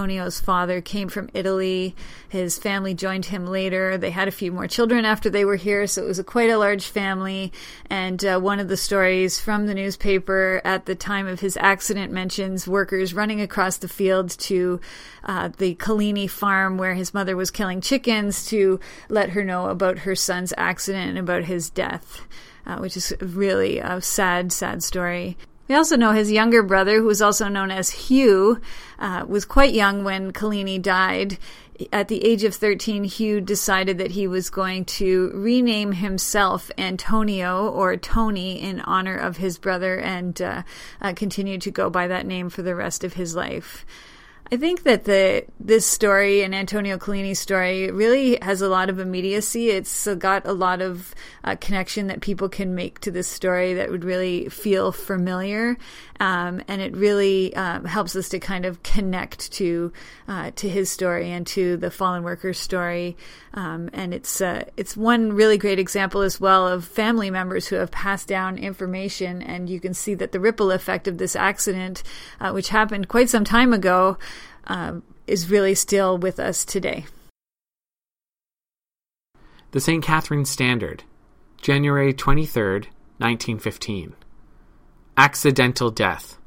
Antonio's 0.04 0.42
father 0.42 0.82
came 0.82 1.08
from 1.08 1.30
Italy. 1.34 1.96
His 2.28 2.58
family 2.60 2.94
joined 2.94 3.28
him 3.28 3.48
later. 3.48 3.98
They 3.98 4.10
had 4.10 4.28
a 4.28 4.32
few 4.32 4.52
more 4.52 4.68
children 4.68 5.06
after 5.06 5.30
they 5.30 5.46
were 5.46 5.56
here, 5.56 5.88
so 5.88 6.04
it 6.04 6.08
was 6.08 6.20
a, 6.20 6.26
quite 6.26 6.50
a 6.50 6.58
large 6.58 6.86
family. 6.88 7.54
And 7.90 8.24
uh, 8.26 8.38
one 8.42 8.60
of 8.60 8.68
the 8.68 8.76
stories 8.76 9.40
from 9.40 9.66
the 9.66 9.74
newspaper 9.74 10.60
at 10.66 10.88
the 10.88 10.94
time 10.94 11.26
of 11.26 11.40
his 11.40 11.56
accident 11.56 12.12
mentions 12.12 12.68
workers 12.68 13.14
running 13.14 13.40
across 13.40 13.78
the 13.78 13.88
field 13.88 14.32
to 14.32 14.82
uh, 15.24 15.52
the 15.58 15.76
Collini 15.76 16.30
farm 16.30 16.78
where 16.78 16.96
his 16.96 17.14
mother 17.14 17.38
was 17.38 17.50
killing 17.50 17.80
chickens 17.80 18.46
to 18.48 18.82
let 19.08 19.30
her 19.30 19.44
know 19.46 19.68
about 19.68 20.00
her 20.00 20.16
son's 20.16 20.54
accident 20.58 21.12
and 21.12 21.18
about 21.18 21.46
his 21.46 21.70
death, 21.70 22.28
uh, 22.66 22.76
which 22.76 22.98
is 22.98 23.14
really 23.22 23.80
a 23.80 24.02
sad, 24.02 24.52
sad 24.52 24.84
story. 24.84 25.38
We 25.68 25.76
also 25.76 25.96
know 25.96 26.12
his 26.12 26.32
younger 26.32 26.62
brother, 26.62 27.00
who 27.00 27.06
was 27.06 27.22
also 27.22 27.48
known 27.48 27.72
as 27.72 27.90
Hugh, 27.90 28.60
uh, 29.00 29.26
was 29.28 29.46
quite 29.46 29.74
young 29.74 30.04
when 30.04 30.34
Collini 30.34 30.82
died. 30.82 31.38
At 31.92 32.10
the 32.10 32.24
age 32.24 32.44
of 32.44 32.54
13, 32.54 33.06
Hugh 33.06 33.42
decided 33.42 33.98
that 33.98 34.12
he 34.12 34.28
was 34.28 34.50
going 34.50 34.86
to 34.86 35.32
rename 35.34 35.94
himself 35.94 36.70
Antonio 36.78 37.68
or 37.70 37.96
Tony 37.98 38.62
in 38.62 38.82
honor 38.82 39.16
of 39.16 39.38
his 39.38 39.58
brother 39.58 39.98
and 39.98 40.40
uh, 40.42 40.64
uh, 41.02 41.14
continue 41.14 41.58
to 41.60 41.72
go 41.72 41.90
by 41.90 42.08
that 42.08 42.28
name 42.28 42.50
for 42.50 42.62
the 42.62 42.76
rest 42.76 43.04
of 43.04 43.14
his 43.14 43.34
life. 43.34 43.86
I 44.54 44.58
think 44.58 44.84
that 44.84 45.06
the 45.06 45.46
this 45.60 45.84
story 45.84 46.44
and 46.44 46.54
Antonio 46.54 47.00
Collini's 47.00 47.40
story 47.40 47.90
really 47.90 48.38
has 48.40 48.62
a 48.62 48.70
lot 48.70 48.92
of 48.92 49.00
immediacy. 49.00 49.72
It's 49.72 50.08
got 50.20 50.46
a 50.46 50.54
lot 50.54 50.80
of 50.80 51.16
uh, 51.44 51.56
connection 51.60 52.06
that 52.08 52.22
people 52.22 52.50
can 52.50 52.76
make 52.76 53.00
to 53.00 53.10
this 53.10 53.28
story 53.28 53.74
that 53.74 53.90
would 53.90 54.04
really 54.04 54.50
feel 54.50 54.92
familiar, 54.92 55.76
um, 56.20 56.62
and 56.68 56.84
it 56.84 56.96
really 56.96 57.56
um, 57.56 57.86
helps 57.86 58.16
us 58.16 58.30
to 58.30 58.40
kind 58.40 58.66
of 58.66 58.84
connect 58.84 59.52
to 59.54 59.92
uh, 60.28 60.52
to 60.58 60.70
his 60.70 60.92
story 60.92 61.32
and 61.32 61.48
to 61.48 61.76
the 61.78 61.90
fallen 61.90 62.22
workers' 62.22 62.60
story. 62.60 63.18
Um, 63.56 63.90
and 63.92 64.14
it's 64.14 64.40
uh, 64.40 64.66
it's 64.78 64.96
one 64.96 65.34
really 65.34 65.58
great 65.58 65.80
example 65.80 66.22
as 66.22 66.40
well 66.40 66.68
of 66.68 66.86
family 66.86 67.32
members 67.32 67.68
who 67.68 67.78
have 67.78 67.90
passed 67.90 68.28
down 68.28 68.60
information, 68.60 69.42
and 69.42 69.68
you 69.68 69.80
can 69.80 69.96
see 69.96 70.14
that 70.14 70.32
the 70.32 70.40
ripple 70.40 70.70
effect 70.70 71.08
of 71.08 71.18
this 71.18 71.36
accident, 71.36 72.04
uh, 72.40 72.52
which 72.52 72.70
happened 72.70 73.08
quite 73.08 73.30
some 73.30 73.44
time 73.44 73.74
ago, 73.74 74.20
um, 74.66 75.04
is 75.28 75.50
really 75.50 75.76
still 75.76 76.18
with 76.18 76.40
us 76.40 76.66
today. 76.66 77.06
The 79.72 79.80
St. 79.80 80.04
Catherine 80.04 80.46
Standard, 80.46 81.04
January 81.62 82.14
23rd, 82.14 82.88
1915. 83.18 84.14
Accidental 85.18 85.90
death. 85.90 86.38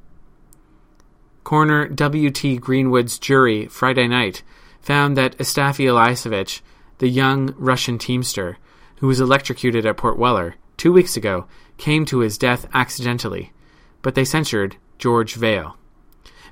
Coroner 1.42 1.88
W.T. 1.88 2.58
Greenwood's 2.58 3.18
jury 3.18 3.66
Friday 3.66 4.08
night 4.08 4.42
found 4.80 5.16
that 5.16 5.36
Astafy 5.38 5.86
Eliashevich, 5.86 6.60
the 6.98 7.08
young 7.08 7.54
Russian 7.56 7.98
teamster 7.98 8.58
who 8.96 9.06
was 9.06 9.20
electrocuted 9.20 9.86
at 9.86 9.96
Port 9.96 10.18
Weller 10.18 10.56
two 10.76 10.92
weeks 10.92 11.16
ago, 11.16 11.46
came 11.78 12.04
to 12.06 12.20
his 12.20 12.38
death 12.38 12.66
accidentally, 12.72 13.52
but 14.02 14.14
they 14.14 14.24
censured 14.24 14.76
George 14.98 15.34
Vale. 15.34 15.76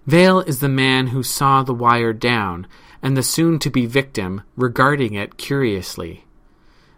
Vale 0.07 0.41
is 0.41 0.61
the 0.61 0.69
man 0.69 1.09
who 1.09 1.23
saw 1.23 1.63
the 1.63 1.75
wire 1.75 2.13
down 2.13 2.67
and 3.03 3.17
the 3.17 3.23
soon 3.23 3.59
to 3.61 3.71
be 3.71 3.87
victim 3.87 4.43
regarding 4.57 5.15
it 5.15 5.37
curiously. 5.37 6.25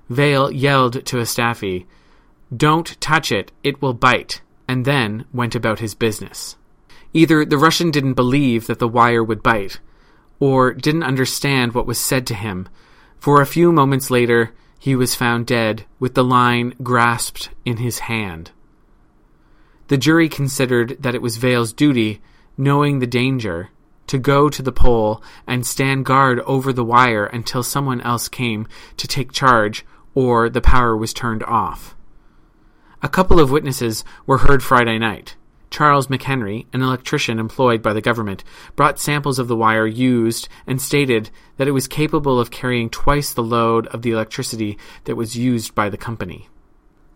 Vale 0.09 0.51
yelled 0.51 1.05
to 1.07 1.17
Astafy, 1.17 1.87
Don't 2.55 3.01
touch 3.01 3.33
it, 3.33 3.53
it 3.63 3.81
will 3.83 3.95
bite, 3.95 4.41
and 4.69 4.85
then 4.85 5.25
went 5.33 5.55
about 5.55 5.81
his 5.81 5.95
business. 5.95 6.57
Either 7.13 7.45
the 7.45 7.59
Russian 7.59 7.91
didn't 7.91 8.15
believe 8.15 8.67
that 8.67 8.79
the 8.79 8.89
wire 8.89 9.23
would 9.23 9.43
bite, 9.43 9.81
or 10.39 10.75
didn't 10.75 11.03
understand 11.03 11.75
what 11.75 11.87
was 11.87 11.99
said 11.99 12.27
to 12.27 12.35
him, 12.35 12.69
for 13.19 13.41
a 13.41 13.47
few 13.47 13.73
moments 13.73 14.11
later 14.11 14.53
he 14.79 14.95
was 14.95 15.15
found 15.15 15.47
dead 15.47 15.85
with 15.99 16.15
the 16.15 16.25
line 16.25 16.75
grasped 16.83 17.51
in 17.65 17.79
his 17.79 18.01
hand. 18.01 18.51
The 19.89 19.97
jury 19.97 20.29
considered 20.29 20.97
that 21.01 21.15
it 21.15 21.23
was 21.23 21.37
Vale's 21.37 21.73
duty, 21.73 22.21
knowing 22.57 22.99
the 22.99 23.07
danger, 23.07 23.71
to 24.07 24.19
go 24.19 24.49
to 24.49 24.63
the 24.63 24.73
pole 24.73 25.23
and 25.47 25.67
stand 25.67 26.05
guard 26.05 26.41
over 26.41 26.73
the 26.73 26.85
wire 26.85 27.27
until 27.27 27.63
someone 27.63 28.01
else 28.03 28.29
came 28.29 28.67
to 28.97 29.09
take 29.09 29.33
charge 29.33 29.85
or 30.15 30.49
the 30.49 30.61
power 30.61 30.97
was 30.97 31.13
turned 31.13 31.43
off. 31.43 31.95
A 33.03 33.09
couple 33.09 33.39
of 33.39 33.51
witnesses 33.51 34.05
were 34.27 34.39
heard 34.39 34.63
Friday 34.63 34.99
night. 34.99 35.37
Charles 35.69 36.07
McHenry, 36.07 36.67
an 36.73 36.81
electrician 36.81 37.39
employed 37.39 37.83
by 37.83 37.93
the 37.93 38.01
government, 38.01 38.45
brought 38.77 38.99
samples 38.99 39.39
of 39.39 39.49
the 39.49 39.57
wire 39.57 39.87
used 39.87 40.49
and 40.67 40.81
stated 40.81 41.29
that 41.57 41.69
it 41.69 41.73
was 41.73 41.89
capable 41.89 42.41
of 42.41 42.51
carrying 42.51 42.89
twice 42.89 43.35
the 43.35 43.43
load 43.43 43.87
of 43.89 44.03
the 44.03 44.13
electricity 44.13 44.79
that 45.05 45.17
was 45.17 45.37
used 45.37 45.75
by 45.75 45.91
the 45.91 45.99
company. 45.99 46.49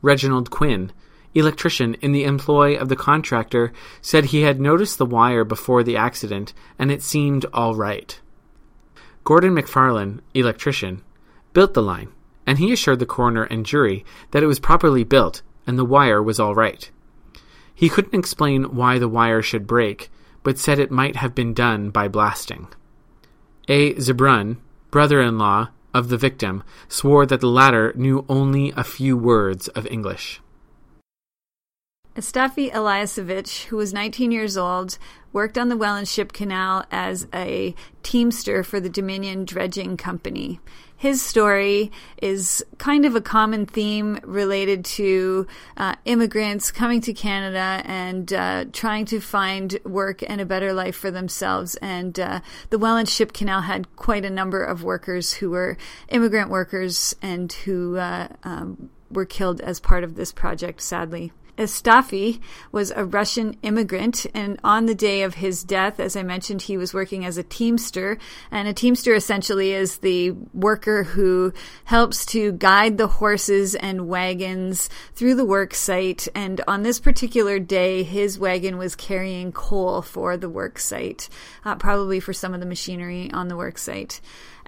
Reginald 0.02 0.50
Quinn, 0.50 0.92
electrician 1.34 1.94
in 2.00 2.12
the 2.12 2.24
employ 2.24 2.76
of 2.76 2.88
the 2.88 2.96
contractor, 2.96 3.72
said 4.00 4.26
he 4.26 4.42
had 4.42 4.60
noticed 4.60 4.98
the 4.98 5.06
wire 5.06 5.44
before 5.44 5.82
the 5.82 5.96
accident 5.96 6.52
and 6.78 6.90
it 6.90 7.02
seemed 7.02 7.44
all 7.52 7.74
right. 7.74 8.20
Gordon 9.24 9.54
McFarlane, 9.54 10.20
electrician, 10.34 11.02
built 11.52 11.74
the 11.74 11.82
line, 11.82 12.12
and 12.46 12.58
he 12.58 12.72
assured 12.72 12.98
the 12.98 13.06
coroner 13.06 13.44
and 13.44 13.66
jury 13.66 14.04
that 14.30 14.42
it 14.42 14.46
was 14.46 14.58
properly 14.58 15.04
built 15.04 15.42
and 15.66 15.78
the 15.78 15.84
wire 15.84 16.22
was 16.22 16.40
all 16.40 16.54
right. 16.54 16.90
He 17.74 17.88
couldn't 17.88 18.18
explain 18.18 18.74
why 18.74 18.98
the 18.98 19.08
wire 19.08 19.42
should 19.42 19.66
break, 19.66 20.10
but 20.42 20.58
said 20.58 20.78
it 20.78 20.90
might 20.90 21.16
have 21.16 21.34
been 21.34 21.54
done 21.54 21.90
by 21.90 22.08
blasting. 22.08 22.68
A. 23.68 23.94
Zebrun, 23.94 24.56
brother 24.90 25.20
in 25.20 25.38
law 25.38 25.68
of 25.94 26.08
the 26.08 26.16
victim, 26.16 26.62
swore 26.88 27.24
that 27.26 27.40
the 27.40 27.46
latter 27.46 27.92
knew 27.94 28.24
only 28.28 28.72
a 28.76 28.84
few 28.84 29.16
words 29.16 29.68
of 29.68 29.86
English. 29.86 30.40
Astafy 32.20 32.70
Eliashevich, 32.70 33.64
who 33.64 33.78
was 33.78 33.94
19 33.94 34.30
years 34.30 34.58
old, 34.58 34.98
worked 35.32 35.56
on 35.56 35.70
the 35.70 35.76
Welland 35.76 36.06
Ship 36.06 36.30
Canal 36.30 36.84
as 36.90 37.26
a 37.32 37.74
teamster 38.02 38.62
for 38.62 38.78
the 38.78 38.90
Dominion 38.90 39.46
Dredging 39.46 39.96
Company. 39.96 40.60
His 40.98 41.22
story 41.22 41.90
is 42.20 42.62
kind 42.76 43.06
of 43.06 43.14
a 43.14 43.22
common 43.22 43.64
theme 43.64 44.20
related 44.22 44.84
to 44.96 45.46
uh, 45.78 45.94
immigrants 46.04 46.70
coming 46.70 47.00
to 47.00 47.14
Canada 47.14 47.80
and 47.86 48.30
uh, 48.34 48.66
trying 48.70 49.06
to 49.06 49.18
find 49.18 49.78
work 49.86 50.22
and 50.28 50.42
a 50.42 50.44
better 50.44 50.74
life 50.74 50.96
for 50.96 51.10
themselves. 51.10 51.76
And 51.76 52.20
uh, 52.20 52.40
the 52.68 52.78
Welland 52.78 53.08
Ship 53.08 53.32
Canal 53.32 53.62
had 53.62 53.96
quite 53.96 54.26
a 54.26 54.30
number 54.30 54.62
of 54.62 54.84
workers 54.84 55.32
who 55.32 55.48
were 55.48 55.78
immigrant 56.08 56.50
workers 56.50 57.16
and 57.22 57.50
who 57.50 57.96
uh, 57.96 58.28
um, 58.44 58.90
were 59.10 59.24
killed 59.24 59.62
as 59.62 59.80
part 59.80 60.04
of 60.04 60.16
this 60.16 60.32
project, 60.32 60.82
sadly. 60.82 61.32
Astafy 61.60 62.40
was 62.72 62.90
a 62.90 63.04
Russian 63.04 63.54
immigrant, 63.62 64.24
and 64.32 64.58
on 64.64 64.86
the 64.86 64.94
day 64.94 65.22
of 65.22 65.34
his 65.34 65.62
death, 65.62 66.00
as 66.00 66.16
I 66.16 66.22
mentioned, 66.22 66.62
he 66.62 66.78
was 66.78 66.94
working 66.94 67.24
as 67.26 67.36
a 67.36 67.42
teamster. 67.42 68.16
And 68.50 68.66
a 68.66 68.72
teamster 68.72 69.14
essentially 69.14 69.72
is 69.72 69.98
the 69.98 70.30
worker 70.54 71.04
who 71.04 71.52
helps 71.84 72.24
to 72.26 72.52
guide 72.52 72.96
the 72.96 73.08
horses 73.08 73.74
and 73.74 74.08
wagons 74.08 74.88
through 75.14 75.34
the 75.34 75.44
work 75.44 75.74
site. 75.74 76.26
And 76.34 76.62
on 76.66 76.82
this 76.82 76.98
particular 76.98 77.58
day, 77.58 78.04
his 78.04 78.38
wagon 78.38 78.78
was 78.78 78.96
carrying 78.96 79.52
coal 79.52 80.00
for 80.00 80.38
the 80.38 80.48
work 80.48 80.78
site, 80.78 81.28
uh, 81.66 81.74
probably 81.74 82.20
for 82.20 82.32
some 82.32 82.54
of 82.54 82.60
the 82.60 82.66
machinery 82.66 83.30
on 83.32 83.48
the 83.48 83.56
work 83.56 83.76
site. 83.76 84.22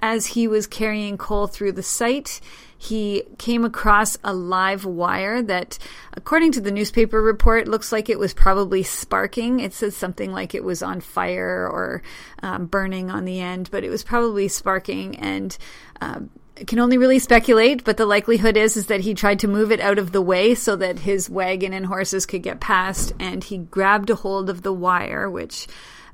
As 0.05 0.27
he 0.27 0.49
was 0.49 0.67
carrying 0.67 1.17
coal 1.17 1.47
through 1.47 1.73
the 1.73 1.83
site, 1.83 2.41
he 2.83 3.23
came 3.39 3.65
across 3.65 4.19
a 4.25 4.35
live 4.35 4.85
wire 4.85 5.41
that, 5.41 5.79
according 6.15 6.51
to 6.51 6.61
the 6.61 6.73
newspaper 6.73 7.23
report, 7.23 7.69
looks 7.69 7.93
like 7.93 8.09
it 8.09 8.19
was 8.19 8.35
probably 8.35 8.83
sparking. 8.83 9.61
It 9.61 9.73
says 9.73 9.97
something 9.97 10.33
like 10.33 10.53
it 10.53 10.65
was 10.65 10.83
on 10.83 11.01
fire 11.01 11.69
or 11.71 12.03
um, 12.43 12.67
burning 12.67 13.09
on 13.09 13.25
the 13.25 13.39
end, 13.39 13.69
but 13.71 13.85
it 13.85 13.91
was 13.91 14.03
probably 14.03 14.49
sparking 14.49 15.17
and. 15.21 15.57
Um, 16.01 16.31
can 16.67 16.79
only 16.79 16.99
really 16.99 17.19
speculate, 17.19 17.83
but 17.83 17.97
the 17.97 18.05
likelihood 18.05 18.59
is 18.59 18.77
is 18.77 18.87
that 18.87 19.01
he 19.01 19.15
tried 19.15 19.39
to 19.39 19.49
move 19.49 19.73
it 19.73 19.81
out 19.81 19.99
of 19.99 20.13
the 20.13 20.21
way 20.21 20.55
so 20.55 20.77
that 20.77 20.99
his 20.99 21.31
wagon 21.31 21.73
and 21.73 21.87
horses 21.87 22.27
could 22.27 22.43
get 22.43 22.61
past, 22.61 23.15
and 23.19 23.43
he 23.43 23.57
grabbed 23.57 24.11
a 24.11 24.15
hold 24.15 24.51
of 24.51 24.63
the 24.63 24.73
wire, 24.73 25.31
which 25.31 25.67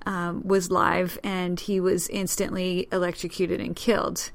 um, 0.06 0.46
was 0.46 0.70
live, 0.70 1.18
and 1.24 1.58
he 1.58 1.80
was 1.80 2.08
instantly 2.08 2.86
electrocuted 2.92 3.60
and 3.60 3.74
killed 3.74 4.30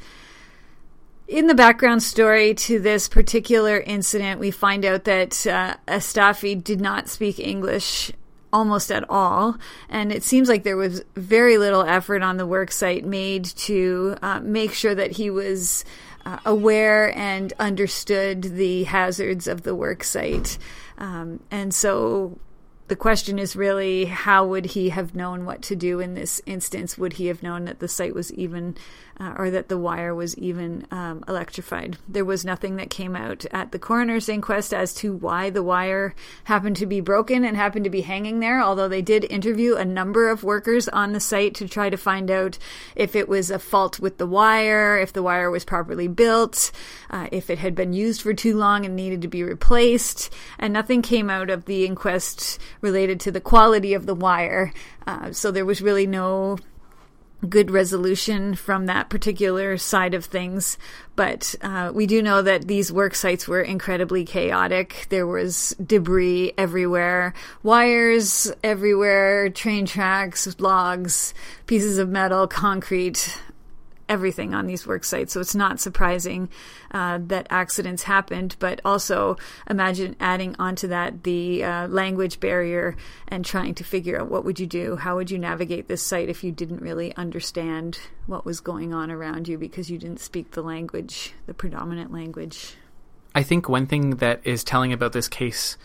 in 1.27 1.47
the 1.47 1.55
background 1.55 2.03
story 2.03 2.53
to 2.53 2.79
this 2.79 3.07
particular 3.07 3.79
incident, 3.79 4.39
we 4.39 4.51
find 4.51 4.85
out 4.85 5.05
that 5.05 5.47
uh, 5.47 5.75
Astafy 5.87 6.61
did 6.61 6.81
not 6.81 7.07
speak 7.07 7.39
English 7.39 8.11
almost 8.51 8.91
at 8.91 9.09
all, 9.09 9.57
and 9.89 10.11
it 10.11 10.21
seems 10.21 10.47
like 10.47 10.63
there 10.63 10.77
was 10.77 11.03
very 11.15 11.57
little 11.57 11.81
effort 11.81 12.21
on 12.21 12.37
the 12.37 12.47
worksite 12.47 13.03
made 13.03 13.45
to 13.45 14.15
uh, 14.21 14.39
make 14.41 14.73
sure 14.73 14.93
that 14.93 15.11
he 15.11 15.29
was 15.29 15.83
uh, 16.25 16.37
aware 16.45 17.15
and 17.17 17.51
understood 17.59 18.43
the 18.43 18.83
hazards 18.83 19.47
of 19.47 19.63
the 19.63 19.75
worksite. 19.75 20.57
Um, 20.97 21.39
and 21.49 21.73
so 21.73 22.37
the 22.87 22.95
question 22.95 23.39
is 23.39 23.55
really 23.55 24.05
how 24.05 24.45
would 24.45 24.65
he 24.67 24.89
have 24.89 25.15
known 25.15 25.45
what 25.45 25.61
to 25.63 25.75
do 25.75 25.99
in 25.99 26.13
this 26.13 26.41
instance? 26.45 26.97
Would 26.97 27.13
he 27.13 27.27
have 27.27 27.41
known 27.41 27.65
that 27.65 27.79
the 27.79 27.87
site 27.87 28.13
was 28.13 28.31
even 28.33 28.75
uh, 29.19 29.33
or 29.37 29.49
that 29.51 29.69
the 29.69 29.77
wire 29.77 30.13
was 30.13 30.37
even 30.37 30.85
um, 30.91 31.23
electrified. 31.27 31.97
There 32.07 32.25
was 32.25 32.43
nothing 32.43 32.77
that 32.77 32.89
came 32.89 33.15
out 33.15 33.45
at 33.51 33.71
the 33.71 33.79
coroner's 33.79 34.29
inquest 34.29 34.73
as 34.73 34.93
to 34.95 35.13
why 35.15 35.49
the 35.49 35.63
wire 35.63 36.15
happened 36.45 36.77
to 36.77 36.85
be 36.85 37.01
broken 37.01 37.43
and 37.43 37.55
happened 37.55 37.83
to 37.85 37.89
be 37.89 38.01
hanging 38.01 38.39
there, 38.39 38.61
although 38.61 38.87
they 38.87 39.01
did 39.01 39.25
interview 39.25 39.75
a 39.75 39.85
number 39.85 40.29
of 40.29 40.43
workers 40.43 40.87
on 40.89 41.13
the 41.13 41.19
site 41.19 41.55
to 41.55 41.67
try 41.67 41.89
to 41.89 41.97
find 41.97 42.31
out 42.31 42.57
if 42.95 43.15
it 43.15 43.29
was 43.29 43.51
a 43.51 43.59
fault 43.59 43.99
with 43.99 44.17
the 44.17 44.27
wire, 44.27 44.97
if 44.97 45.13
the 45.13 45.23
wire 45.23 45.51
was 45.51 45.65
properly 45.65 46.07
built, 46.07 46.71
uh, 47.09 47.27
if 47.31 47.49
it 47.49 47.59
had 47.59 47.75
been 47.75 47.93
used 47.93 48.21
for 48.21 48.33
too 48.33 48.57
long 48.57 48.85
and 48.85 48.95
needed 48.95 49.21
to 49.21 49.27
be 49.27 49.43
replaced, 49.43 50.33
and 50.57 50.73
nothing 50.73 51.01
came 51.01 51.29
out 51.29 51.49
of 51.49 51.65
the 51.65 51.85
inquest 51.85 52.59
related 52.81 53.19
to 53.19 53.31
the 53.31 53.41
quality 53.41 53.93
of 53.93 54.05
the 54.05 54.15
wire. 54.15 54.73
Uh, 55.05 55.31
so 55.31 55.51
there 55.51 55.65
was 55.65 55.81
really 55.81 56.07
no 56.07 56.57
good 57.49 57.71
resolution 57.71 58.55
from 58.55 58.85
that 58.85 59.09
particular 59.09 59.77
side 59.77 60.13
of 60.13 60.25
things. 60.25 60.77
But 61.15 61.55
uh, 61.61 61.91
we 61.93 62.07
do 62.07 62.21
know 62.21 62.41
that 62.41 62.67
these 62.67 62.91
work 62.91 63.15
sites 63.15 63.47
were 63.47 63.61
incredibly 63.61 64.25
chaotic. 64.25 65.05
There 65.09 65.27
was 65.27 65.75
debris 65.83 66.53
everywhere, 66.57 67.33
wires 67.61 68.51
everywhere, 68.63 69.49
train 69.49 69.85
tracks, 69.85 70.59
logs, 70.59 71.33
pieces 71.67 71.97
of 71.97 72.09
metal, 72.09 72.47
concrete, 72.47 73.37
everything 74.09 74.53
on 74.53 74.67
these 74.67 74.85
work 74.85 75.03
sites. 75.03 75.33
So 75.33 75.39
it's 75.39 75.55
not 75.55 75.79
surprising 75.79 76.49
uh, 76.91 77.19
that 77.27 77.47
accidents 77.49 78.03
happened, 78.03 78.55
but 78.59 78.81
also 78.83 79.37
imagine 79.69 80.15
adding 80.19 80.55
onto 80.59 80.87
that 80.89 81.23
the 81.23 81.63
uh, 81.63 81.87
language 81.87 82.39
barrier 82.39 82.95
and 83.27 83.45
trying 83.45 83.75
to 83.75 83.83
figure 83.83 84.19
out 84.19 84.29
what 84.29 84.45
would 84.45 84.59
you 84.59 84.67
do? 84.67 84.95
How 84.95 85.15
would 85.15 85.31
you 85.31 85.39
navigate 85.39 85.87
this 85.87 86.03
site 86.03 86.29
if 86.29 86.43
you 86.43 86.51
didn't 86.51 86.81
really 86.81 87.15
understand 87.15 87.99
what 88.27 88.45
was 88.45 88.59
going 88.59 88.93
on 88.93 89.11
around 89.11 89.47
you 89.47 89.57
because 89.57 89.89
you 89.89 89.97
didn't 89.97 90.19
speak 90.19 90.51
the 90.51 90.63
language, 90.63 91.33
the 91.45 91.53
predominant 91.53 92.11
language? 92.11 92.75
I 93.35 93.43
think 93.43 93.67
one 93.67 93.87
thing 93.87 94.17
that 94.17 94.41
is 94.43 94.63
telling 94.63 94.93
about 94.93 95.13
this 95.13 95.27
case 95.27 95.77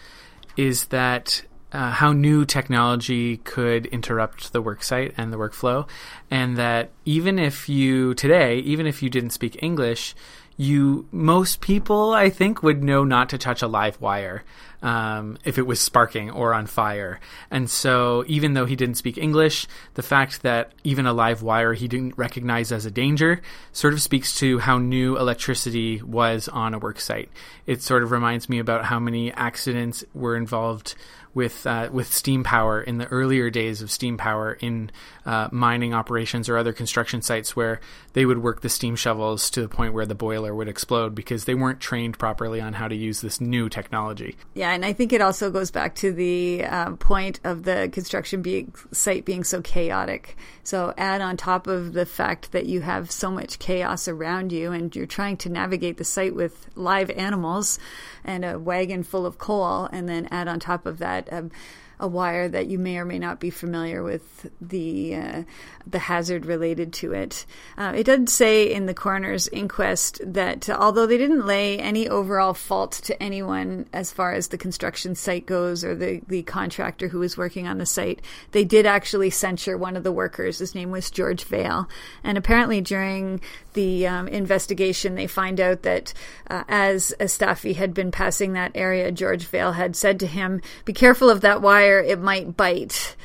is 0.57 0.87
that 0.87 1.43
uh, 1.73 1.91
how 1.91 2.13
new 2.13 2.45
technology 2.45 3.39
could 3.39 3.87
interrupt 3.87 4.53
the 4.53 4.63
worksite 4.63 5.13
and 5.17 5.33
the 5.33 5.37
workflow, 5.37 5.87
and 6.31 6.57
that 6.57 6.91
even 7.05 7.39
if 7.39 7.69
you 7.69 8.15
today, 8.15 8.59
even 8.61 8.87
if 8.87 9.03
you 9.03 9.11
didn't 9.11 9.31
speak 9.31 9.63
English, 9.63 10.15
you 10.57 11.07
most 11.13 11.61
people 11.61 12.13
I 12.13 12.31
think 12.31 12.63
would 12.63 12.83
know 12.83 13.05
not 13.05 13.29
to 13.31 13.39
touch 13.39 13.63
a 13.63 13.69
live 13.69 14.01
wire. 14.01 14.45
Um, 14.83 15.39
if 15.45 15.59
it 15.59 15.67
was 15.67 15.81
sparking 15.81 16.31
or 16.31 16.55
on 16.55 16.67
fire. 16.67 17.21
And 17.51 17.69
so, 17.69 18.25
even 18.27 18.55
though 18.55 18.67
he 18.67 18.77
didn't 18.77 18.97
speak 18.97 19.19
English, 19.19 19.67
the 19.95 20.03
fact 20.03 20.43
that 20.43 20.73
even 20.85 21.07
a 21.07 21.13
live 21.13 21.43
wire 21.43 21.75
he 21.75 21.89
didn't 21.89 22.17
recognize 22.17 22.73
as 22.73 22.87
a 22.87 22.91
danger 22.91 23.41
sort 23.73 23.95
of 23.95 24.03
speaks 24.03 24.39
to 24.39 24.59
how 24.59 24.79
new 24.79 25.17
electricity 25.17 26.03
was 26.03 26.49
on 26.49 26.75
a 26.75 26.79
work 26.79 27.01
site. 27.01 27.31
It 27.67 27.83
sort 27.83 28.03
of 28.03 28.11
reminds 28.11 28.49
me 28.49 28.59
about 28.59 28.85
how 28.85 28.99
many 28.99 29.33
accidents 29.33 30.05
were 30.15 30.37
involved 30.37 30.95
with 31.35 31.67
uh, 31.67 31.89
with 31.93 32.13
steam 32.13 32.43
power 32.43 32.81
in 32.81 32.99
the 32.99 33.07
earlier 33.07 33.49
days 33.51 33.83
of 33.83 33.91
steam 33.91 34.17
power 34.17 34.55
in 34.55 34.91
uh, 35.25 35.49
mining 35.53 35.95
operations 35.95 36.49
or 36.49 36.57
other 36.57 36.73
construction 36.73 37.23
sites 37.23 37.55
where 37.55 37.81
they 38.15 38.27
would 38.27 38.39
work 38.39 38.61
the 38.61 38.69
steam 38.69 38.97
shovels 38.97 39.51
to 39.51 39.61
the 39.61 39.69
point 39.69 39.95
where 39.95 40.07
the 40.07 40.15
boiler 40.15 40.55
would 40.55 40.69
explode 40.69 41.15
because 41.15 41.45
they 41.45 41.55
weren't 41.55 41.81
trained 41.81 42.19
properly 42.19 42.61
on 42.61 42.73
how 42.73 42.89
to 42.89 42.97
use 42.97 43.21
this 43.21 43.41
new 43.41 43.69
technology. 43.69 44.37
Yeah, 44.55 44.68
and 44.69 44.85
I 44.85 44.93
think 44.93 45.13
it 45.13 45.21
also 45.21 45.51
goes 45.51 45.71
back 45.71 45.95
to 45.97 46.13
the 46.13 46.65
um, 46.65 46.97
point 46.97 47.41
of 47.45 47.65
the 47.65 47.89
construction 47.93 48.43
being, 48.43 48.75
site 48.93 49.25
being 49.25 49.45
so 49.45 49.61
chaotic. 49.63 50.37
So 50.63 50.95
add 50.97 51.21
on 51.21 51.37
top 51.37 51.67
of 51.67 51.93
the 51.93 52.07
fact 52.07 52.53
that 52.53 52.67
you 52.67 52.81
have 52.81 53.11
so 53.11 53.31
much 53.31 53.59
chaos 53.59 54.09
around 54.09 54.53
you 54.53 54.73
and 54.73 54.95
you're 54.95 55.07
trying 55.07 55.37
to 55.39 55.49
navigate 55.49 55.97
the 55.97 56.05
site 56.05 56.35
with 56.35 56.69
live 56.75 57.11
animals 57.11 57.79
and 58.25 58.45
a 58.45 58.59
wagon 58.59 59.03
full 59.03 59.27
of 59.27 59.39
coal, 59.39 59.89
and 59.93 60.09
then 60.09 60.29
add 60.31 60.49
on 60.49 60.61
top 60.61 60.87
of 60.87 60.99
that. 60.99 61.33
Um, 61.33 61.51
a 62.01 62.09
wire 62.09 62.49
that 62.49 62.67
you 62.67 62.79
may 62.79 62.99
or 62.99 63.05
may 63.05 63.19
not 63.19 63.41
be 63.41 63.51
familiar 63.51 64.03
with 64.03 64.51
the 64.61 65.15
uh, 65.15 65.43
the 65.91 65.99
hazard 65.99 66.47
related 66.47 66.93
to 66.93 67.13
it. 67.13 67.47
Uh, 67.77 67.93
it 67.97 68.05
did 68.05 68.29
say 68.29 68.71
in 68.71 68.87
the 68.87 68.95
coroner's 68.95 69.49
inquest 69.49 70.21
that 70.25 70.69
although 70.69 71.07
they 71.07 71.17
didn't 71.17 71.47
lay 71.47 71.79
any 71.79 72.09
overall 72.09 72.55
fault 72.55 72.93
to 72.93 73.23
anyone 73.23 73.87
as 73.93 74.13
far 74.13 74.33
as 74.33 74.49
the 74.49 74.59
construction 74.59 75.15
site 75.15 75.47
goes 75.47 75.85
or 75.85 75.95
the, 75.95 76.21
the 76.29 76.43
contractor 76.43 77.09
who 77.09 77.21
was 77.21 77.37
working 77.37 77.67
on 77.67 77.79
the 77.79 77.87
site, 77.87 78.21
they 78.53 78.65
did 78.65 78.87
actually 78.87 79.31
censure 79.31 79.79
one 79.79 79.97
of 79.97 80.05
the 80.05 80.13
workers. 80.13 80.59
His 80.59 80.75
name 80.75 80.91
was 80.91 81.11
George 81.11 81.45
Vale. 81.45 81.89
And 82.23 82.37
apparently 82.37 82.81
during 82.81 83.41
the 83.73 84.07
um, 84.07 84.29
investigation, 84.29 85.15
they 85.15 85.27
find 85.27 85.61
out 85.61 85.83
that 85.83 86.13
uh, 86.51 86.65
as 86.69 87.15
Estafy 87.21 87.77
had 87.77 87.95
been 87.95 88.11
passing 88.11 88.53
that 88.53 88.73
area, 88.75 89.11
George 89.13 89.47
Vale 89.47 89.73
had 89.73 89.97
said 89.97 90.21
to 90.21 90.27
him, 90.27 90.61
Be 90.85 90.93
careful 90.93 91.31
of 91.31 91.41
that 91.41 91.63
wire, 91.63 91.88
it 91.97 92.21
might 92.21 92.57
bite 92.57 93.17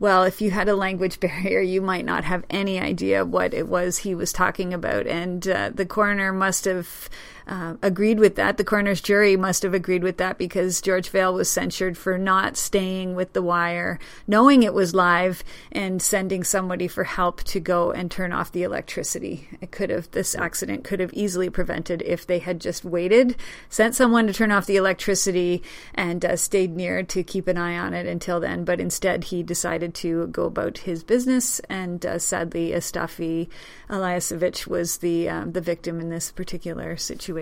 well, 0.00 0.24
if 0.24 0.42
you 0.42 0.50
had 0.50 0.68
a 0.68 0.76
language 0.76 1.20
barrier, 1.20 1.60
you 1.60 1.80
might 1.80 2.04
not 2.04 2.24
have 2.24 2.44
any 2.50 2.78
idea 2.78 3.24
what 3.24 3.54
it 3.54 3.68
was 3.68 3.98
he 3.98 4.14
was 4.14 4.32
talking 4.32 4.74
about. 4.74 5.06
And 5.06 5.46
uh, 5.46 5.70
the 5.72 5.86
coroner 5.86 6.32
must 6.32 6.64
have 6.64 7.08
uh, 7.46 7.74
agreed 7.82 8.18
with 8.18 8.36
that. 8.36 8.56
The 8.56 8.64
coroner's 8.64 9.00
jury 9.00 9.36
must 9.36 9.62
have 9.62 9.74
agreed 9.74 10.02
with 10.02 10.16
that 10.18 10.38
because 10.38 10.80
George 10.80 11.08
Vale 11.10 11.34
was 11.34 11.50
censured 11.50 11.98
for 11.98 12.16
not 12.16 12.56
staying 12.56 13.14
with 13.14 13.32
the 13.32 13.42
wire, 13.42 13.98
knowing 14.26 14.62
it 14.62 14.72
was 14.72 14.94
live, 14.94 15.44
and 15.70 16.00
sending 16.00 16.44
somebody 16.44 16.88
for 16.88 17.04
help 17.04 17.42
to 17.44 17.60
go 17.60 17.90
and 17.90 18.10
turn 18.10 18.32
off 18.32 18.52
the 18.52 18.62
electricity. 18.62 19.48
It 19.60 19.70
could 19.70 19.90
have, 19.90 20.10
this 20.12 20.34
accident 20.34 20.84
could 20.84 21.00
have 21.00 21.12
easily 21.12 21.50
prevented 21.50 22.02
if 22.02 22.26
they 22.26 22.38
had 22.38 22.60
just 22.60 22.84
waited, 22.84 23.36
sent 23.68 23.94
someone 23.94 24.26
to 24.26 24.32
turn 24.32 24.52
off 24.52 24.66
the 24.66 24.76
electricity, 24.76 25.62
and 25.94 26.24
uh, 26.24 26.36
stayed 26.36 26.74
near 26.74 27.02
to 27.02 27.22
keep 27.22 27.46
an 27.48 27.58
eye 27.58 27.76
on 27.76 27.92
it 27.92 28.06
until 28.06 28.40
then. 28.40 28.64
But 28.64 28.80
instead, 28.80 29.24
he 29.24 29.42
decided 29.42 29.94
to 29.96 30.28
go 30.28 30.44
about 30.44 30.78
his 30.78 31.04
business, 31.04 31.60
and 31.68 32.04
uh, 32.06 32.18
sadly, 32.18 32.70
Estafy 32.70 33.48
Eliashevich 33.90 34.66
was 34.66 34.98
the 34.98 35.28
um, 35.28 35.52
the 35.52 35.60
victim 35.60 36.00
in 36.00 36.08
this 36.08 36.30
particular 36.30 36.96
situation. 36.96 37.33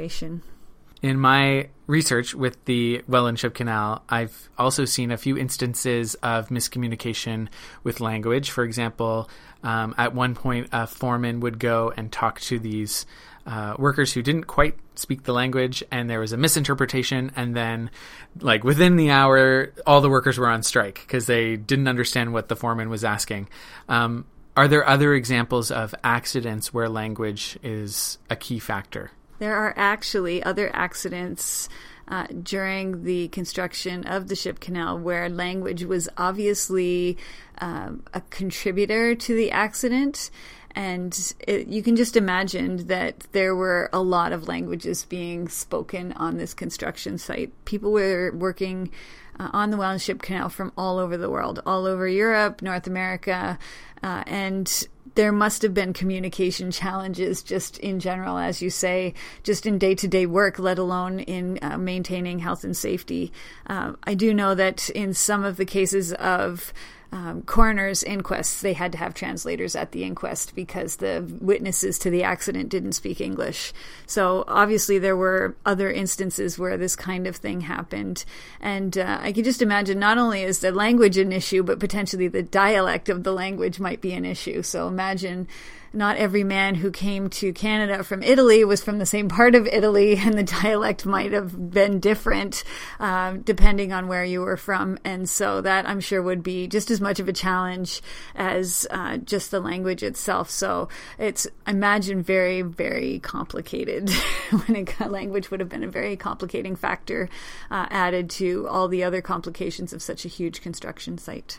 In 1.02 1.18
my 1.18 1.68
research 1.88 2.32
with 2.32 2.64
the 2.64 3.02
Welland 3.08 3.40
Ship 3.40 3.52
Canal, 3.52 4.04
I've 4.08 4.48
also 4.56 4.84
seen 4.84 5.10
a 5.10 5.16
few 5.16 5.36
instances 5.36 6.14
of 6.16 6.48
miscommunication 6.48 7.48
with 7.82 8.00
language. 8.00 8.52
For 8.52 8.62
example, 8.62 9.28
um, 9.64 9.96
at 9.98 10.14
one 10.14 10.36
point, 10.36 10.68
a 10.70 10.86
foreman 10.86 11.40
would 11.40 11.58
go 11.58 11.92
and 11.96 12.12
talk 12.12 12.40
to 12.42 12.60
these 12.60 13.04
uh, 13.46 13.74
workers 13.80 14.12
who 14.12 14.22
didn't 14.22 14.44
quite 14.44 14.76
speak 14.94 15.24
the 15.24 15.32
language, 15.32 15.82
and 15.90 16.08
there 16.08 16.20
was 16.20 16.32
a 16.32 16.36
misinterpretation. 16.36 17.32
And 17.34 17.56
then, 17.56 17.90
like 18.38 18.62
within 18.62 18.94
the 18.94 19.10
hour, 19.10 19.72
all 19.84 20.00
the 20.02 20.10
workers 20.10 20.38
were 20.38 20.48
on 20.48 20.62
strike 20.62 21.00
because 21.00 21.26
they 21.26 21.56
didn't 21.56 21.88
understand 21.88 22.32
what 22.32 22.48
the 22.48 22.54
foreman 22.54 22.88
was 22.88 23.02
asking. 23.02 23.48
Um, 23.88 24.24
are 24.56 24.68
there 24.68 24.86
other 24.86 25.14
examples 25.14 25.72
of 25.72 25.96
accidents 26.04 26.72
where 26.72 26.88
language 26.88 27.58
is 27.64 28.18
a 28.30 28.36
key 28.36 28.60
factor? 28.60 29.10
There 29.38 29.56
are 29.56 29.74
actually 29.76 30.42
other 30.42 30.70
accidents 30.74 31.68
uh, 32.08 32.26
during 32.42 33.04
the 33.04 33.28
construction 33.28 34.04
of 34.06 34.28
the 34.28 34.36
ship 34.36 34.60
canal 34.60 34.98
where 34.98 35.28
language 35.28 35.84
was 35.84 36.08
obviously 36.16 37.16
um, 37.58 38.02
a 38.12 38.20
contributor 38.22 39.14
to 39.14 39.34
the 39.34 39.50
accident. 39.50 40.30
And 40.74 41.34
it, 41.46 41.68
you 41.68 41.82
can 41.82 41.96
just 41.96 42.16
imagine 42.16 42.86
that 42.86 43.26
there 43.32 43.54
were 43.54 43.90
a 43.92 44.00
lot 44.00 44.32
of 44.32 44.48
languages 44.48 45.04
being 45.04 45.48
spoken 45.48 46.12
on 46.12 46.38
this 46.38 46.54
construction 46.54 47.18
site. 47.18 47.52
People 47.64 47.92
were 47.92 48.32
working 48.34 48.90
uh, 49.38 49.50
on 49.52 49.70
the 49.70 49.76
Welland 49.76 50.02
Ship 50.02 50.20
Canal 50.20 50.48
from 50.48 50.72
all 50.76 50.98
over 50.98 51.16
the 51.16 51.30
world, 51.30 51.62
all 51.66 51.86
over 51.86 52.08
Europe, 52.08 52.62
North 52.62 52.86
America, 52.86 53.58
uh, 54.02 54.24
and 54.26 54.88
there 55.14 55.32
must 55.32 55.62
have 55.62 55.74
been 55.74 55.92
communication 55.92 56.70
challenges 56.70 57.42
just 57.42 57.78
in 57.78 58.00
general, 58.00 58.38
as 58.38 58.62
you 58.62 58.70
say, 58.70 59.14
just 59.42 59.66
in 59.66 59.78
day 59.78 59.94
to 59.94 60.08
day 60.08 60.26
work, 60.26 60.58
let 60.58 60.78
alone 60.78 61.20
in 61.20 61.58
uh, 61.62 61.78
maintaining 61.78 62.38
health 62.38 62.64
and 62.64 62.76
safety. 62.76 63.32
Uh, 63.66 63.92
I 64.04 64.14
do 64.14 64.32
know 64.32 64.54
that 64.54 64.88
in 64.90 65.14
some 65.14 65.44
of 65.44 65.56
the 65.56 65.64
cases 65.64 66.12
of 66.14 66.72
um, 67.12 67.42
coroner's 67.42 68.02
inquests, 68.02 68.62
they 68.62 68.72
had 68.72 68.92
to 68.92 68.98
have 68.98 69.12
translators 69.12 69.76
at 69.76 69.92
the 69.92 70.02
inquest 70.02 70.54
because 70.54 70.96
the 70.96 71.24
witnesses 71.40 71.98
to 72.00 72.10
the 72.10 72.22
accident 72.22 72.70
didn't 72.70 72.92
speak 72.92 73.20
English. 73.20 73.74
So 74.06 74.44
obviously, 74.48 74.98
there 74.98 75.16
were 75.16 75.54
other 75.66 75.90
instances 75.90 76.58
where 76.58 76.78
this 76.78 76.96
kind 76.96 77.26
of 77.26 77.36
thing 77.36 77.60
happened. 77.60 78.24
And 78.60 78.96
uh, 78.96 79.18
I 79.20 79.32
can 79.32 79.44
just 79.44 79.60
imagine 79.60 79.98
not 79.98 80.16
only 80.16 80.42
is 80.42 80.60
the 80.60 80.72
language 80.72 81.18
an 81.18 81.32
issue, 81.32 81.62
but 81.62 81.78
potentially 81.78 82.28
the 82.28 82.42
dialect 82.42 83.10
of 83.10 83.24
the 83.24 83.32
language 83.32 83.78
might 83.78 84.00
be 84.00 84.12
an 84.14 84.24
issue. 84.24 84.62
So 84.62 84.88
imagine 84.88 85.48
not 85.92 86.16
every 86.16 86.44
man 86.44 86.74
who 86.74 86.90
came 86.90 87.28
to 87.30 87.52
Canada 87.52 88.02
from 88.04 88.22
Italy 88.22 88.64
was 88.64 88.82
from 88.82 88.98
the 88.98 89.06
same 89.06 89.28
part 89.28 89.54
of 89.54 89.66
Italy, 89.66 90.16
and 90.18 90.34
the 90.34 90.42
dialect 90.42 91.06
might 91.06 91.32
have 91.32 91.70
been 91.70 92.00
different 92.00 92.64
uh, 93.00 93.36
depending 93.44 93.92
on 93.92 94.08
where 94.08 94.24
you 94.24 94.40
were 94.40 94.56
from. 94.56 94.98
And 95.04 95.28
so 95.28 95.60
that 95.60 95.88
I'm 95.88 96.00
sure 96.00 96.22
would 96.22 96.42
be 96.42 96.66
just 96.66 96.90
as 96.90 97.00
much 97.00 97.20
of 97.20 97.28
a 97.28 97.32
challenge 97.32 98.02
as 98.34 98.86
uh, 98.90 99.18
just 99.18 99.50
the 99.50 99.60
language 99.60 100.02
itself. 100.02 100.50
So 100.50 100.88
it's 101.18 101.46
I 101.66 101.72
imagine 101.72 102.22
very 102.22 102.62
very 102.62 103.18
complicated. 103.18 104.10
when 104.50 104.86
a 105.00 105.08
language 105.08 105.50
would 105.50 105.60
have 105.60 105.68
been 105.68 105.84
a 105.84 105.88
very 105.88 106.16
complicating 106.16 106.76
factor 106.76 107.28
uh, 107.70 107.86
added 107.90 108.30
to 108.30 108.68
all 108.68 108.88
the 108.88 109.04
other 109.04 109.20
complications 109.20 109.92
of 109.92 110.02
such 110.02 110.24
a 110.24 110.28
huge 110.28 110.60
construction 110.60 111.18
site. 111.18 111.58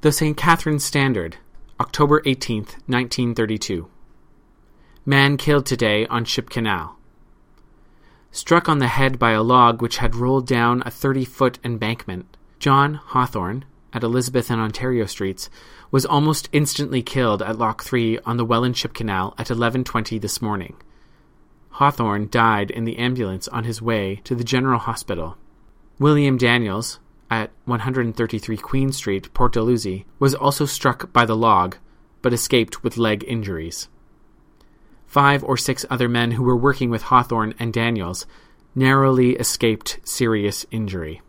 The 0.00 0.12
St. 0.12 0.36
Catharines 0.36 0.84
Standard, 0.84 1.38
October 1.80 2.20
18th, 2.20 2.78
1932. 2.86 3.88
Man 5.04 5.36
killed 5.36 5.66
today 5.66 6.06
on 6.06 6.24
Ship 6.24 6.48
Canal. 6.48 6.96
Struck 8.30 8.68
on 8.68 8.78
the 8.78 8.86
head 8.86 9.18
by 9.18 9.32
a 9.32 9.42
log 9.42 9.82
which 9.82 9.96
had 9.96 10.14
rolled 10.14 10.46
down 10.46 10.84
a 10.86 10.90
30 10.92 11.24
foot 11.24 11.58
embankment, 11.64 12.36
John 12.60 12.94
Hawthorne, 12.94 13.64
at 13.92 14.04
Elizabeth 14.04 14.52
and 14.52 14.60
Ontario 14.60 15.04
Streets, 15.04 15.50
was 15.90 16.06
almost 16.06 16.48
instantly 16.52 17.02
killed 17.02 17.42
at 17.42 17.58
Lock 17.58 17.82
3 17.82 18.20
on 18.20 18.36
the 18.36 18.44
Welland 18.44 18.76
Ship 18.76 18.94
Canal 18.94 19.34
at 19.36 19.48
11.20 19.48 20.20
this 20.20 20.40
morning. 20.40 20.76
Hawthorne 21.70 22.28
died 22.30 22.70
in 22.70 22.84
the 22.84 22.98
ambulance 22.98 23.48
on 23.48 23.64
his 23.64 23.82
way 23.82 24.20
to 24.22 24.36
the 24.36 24.44
General 24.44 24.78
Hospital. 24.78 25.36
William 25.98 26.38
Daniels, 26.38 27.00
at 27.30 27.50
133 27.64 28.56
Queen 28.56 28.92
Street, 28.92 29.32
Port 29.34 29.52
Dalhousie, 29.52 30.06
was 30.18 30.34
also 30.34 30.64
struck 30.66 31.12
by 31.12 31.24
the 31.24 31.36
log, 31.36 31.76
but 32.22 32.32
escaped 32.32 32.82
with 32.82 32.96
leg 32.96 33.24
injuries. 33.26 33.88
Five 35.06 35.42
or 35.44 35.56
six 35.56 35.86
other 35.88 36.08
men 36.08 36.32
who 36.32 36.42
were 36.42 36.56
working 36.56 36.90
with 36.90 37.02
Hawthorne 37.02 37.54
and 37.58 37.72
Daniels 37.72 38.26
narrowly 38.74 39.36
escaped 39.36 40.00
serious 40.04 40.66
injury. 40.70 41.22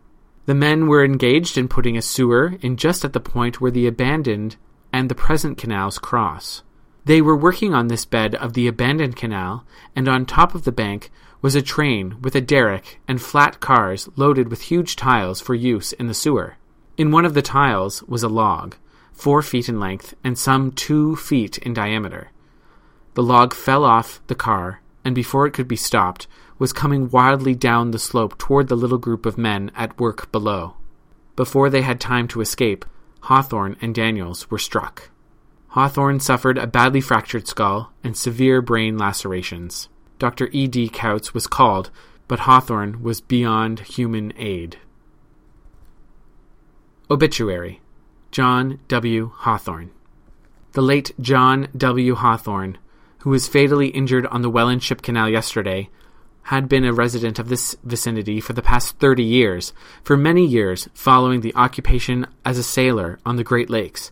The 0.46 0.56
men 0.56 0.88
were 0.88 1.04
engaged 1.04 1.58
in 1.58 1.68
putting 1.68 1.96
a 1.98 2.02
sewer 2.02 2.56
in 2.62 2.76
just 2.76 3.06
at 3.06 3.14
the 3.14 3.20
point 3.20 3.62
where 3.62 3.72
the 3.72 3.88
abandoned 3.88 4.56
and 4.92 5.10
the 5.10 5.16
present 5.16 5.58
canals 5.58 6.00
cross. 6.00 6.64
They 7.06 7.22
were 7.22 7.36
working 7.36 7.74
on 7.74 7.88
this 7.88 8.06
bed 8.06 8.36
of 8.36 8.54
the 8.54 8.68
abandoned 8.68 9.16
canal, 9.16 9.66
and 9.96 10.08
on 10.08 10.26
top 10.26 10.54
of 10.56 10.64
the 10.64 10.72
bank 10.72 11.12
was 11.42 11.56
a 11.56 11.62
train 11.62 12.20
with 12.22 12.36
a 12.36 12.42
derrick 12.42 13.00
and 13.08 13.22
flat 13.22 13.60
cars 13.60 14.10
loaded 14.16 14.50
with 14.50 14.62
huge 14.62 14.96
tiles 14.96 15.40
for 15.40 15.56
use 15.56 15.94
in 15.94 16.08
the 16.08 16.14
sewer. 16.14 16.58
In 16.98 17.12
one 17.12 17.26
of 17.26 17.34
the 17.34 17.42
tiles 17.42 18.04
was 18.04 18.24
a 18.24 18.28
log, 18.28 18.76
four 19.14 19.42
feet 19.42 19.70
in 19.70 19.80
length 19.80 20.16
and 20.24 20.38
some 20.38 20.72
two 20.72 21.16
feet 21.16 21.58
in 21.60 21.74
diameter. 21.74 22.32
The 23.14 23.24
log 23.24 23.54
fell 23.54 23.84
off 23.86 24.22
the 24.28 24.36
car, 24.36 24.82
and 25.04 25.16
before 25.16 25.46
it 25.46 25.54
could 25.54 25.68
be 25.68 25.76
stopped, 25.76 26.28
was 26.58 26.74
coming 26.74 27.10
wildly 27.10 27.56
down 27.56 27.92
the 27.92 28.00
slope 28.00 28.38
toward 28.38 28.68
the 28.68 28.76
little 28.76 28.98
group 28.98 29.26
of 29.26 29.38
men 29.38 29.72
at 29.76 29.98
work 30.00 30.32
below. 30.32 30.76
Before 31.38 31.70
they 31.70 31.82
had 31.82 32.02
time 32.02 32.28
to 32.30 32.42
escape, 32.42 32.86
Hawthorne 33.22 33.78
and 33.82 33.96
Daniels 33.96 34.52
were 34.52 34.58
struck. 34.58 35.10
Hawthorne 35.70 36.20
suffered 36.20 36.58
a 36.58 36.68
badly 36.68 37.00
fractured 37.00 37.48
skull 37.48 37.94
and 38.04 38.18
severe 38.18 38.62
brain 38.62 38.98
lacerations. 38.98 39.88
Dr. 40.20 40.50
E. 40.52 40.68
D. 40.68 40.90
Kautz 40.90 41.34
was 41.34 41.48
called, 41.48 41.90
but 42.28 42.42
Hawthorne 42.42 43.02
was 43.02 43.22
beyond 43.22 43.80
human 43.80 44.34
aid. 44.38 44.78
Obituary 47.10 47.82
John 48.32 48.80
W. 48.88 49.32
Hawthorne. 49.34 49.92
The 50.74 50.82
late 50.82 51.12
John 51.20 51.70
W. 51.76 52.14
Hawthorne, 52.14 52.78
who 53.20 53.32
was 53.32 53.48
fatally 53.48 53.88
injured 53.88 54.28
on 54.28 54.44
the 54.44 54.50
Welland 54.50 54.84
Ship 54.84 55.02
Canal 55.02 55.30
yesterday, 55.30 55.90
had 56.44 56.70
been 56.70 56.86
a 56.86 56.94
resident 56.94 57.40
of 57.40 57.50
this 57.50 57.76
vicinity 57.84 58.40
for 58.40 58.54
the 58.54 58.62
past 58.62 59.00
30 59.00 59.24
years, 59.24 59.74
for 60.04 60.16
many 60.16 60.46
years 60.46 60.88
following 60.94 61.42
the 61.42 61.56
occupation 61.56 62.28
as 62.46 62.58
a 62.58 62.64
sailor 62.64 63.20
on 63.26 63.36
the 63.36 63.44
Great 63.44 63.70
Lakes, 63.70 64.12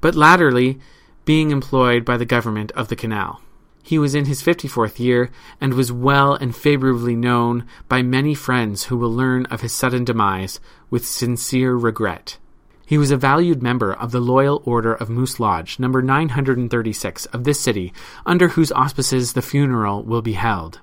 but 0.00 0.14
latterly 0.14 0.78
being 1.24 1.50
employed 1.50 2.04
by 2.04 2.16
the 2.16 2.24
government 2.24 2.72
of 2.72 2.88
the 2.88 2.96
canal. 2.96 3.42
He 3.88 3.98
was 3.98 4.14
in 4.14 4.26
his 4.26 4.42
54th 4.42 4.98
year 4.98 5.30
and 5.62 5.72
was 5.72 5.90
well 5.90 6.34
and 6.34 6.54
favorably 6.54 7.16
known 7.16 7.64
by 7.88 8.02
many 8.02 8.34
friends 8.34 8.84
who 8.84 8.98
will 8.98 9.10
learn 9.10 9.46
of 9.46 9.62
his 9.62 9.72
sudden 9.72 10.04
demise 10.04 10.60
with 10.90 11.08
sincere 11.08 11.74
regret. 11.74 12.36
He 12.84 12.98
was 12.98 13.10
a 13.10 13.16
valued 13.16 13.62
member 13.62 13.90
of 13.90 14.12
the 14.12 14.20
Loyal 14.20 14.60
Order 14.66 14.92
of 14.92 15.08
Moose 15.08 15.40
Lodge, 15.40 15.78
number 15.78 16.02
936 16.02 17.24
of 17.32 17.44
this 17.44 17.60
city, 17.60 17.94
under 18.26 18.48
whose 18.48 18.70
auspices 18.72 19.32
the 19.32 19.40
funeral 19.40 20.02
will 20.02 20.20
be 20.20 20.34
held. 20.34 20.82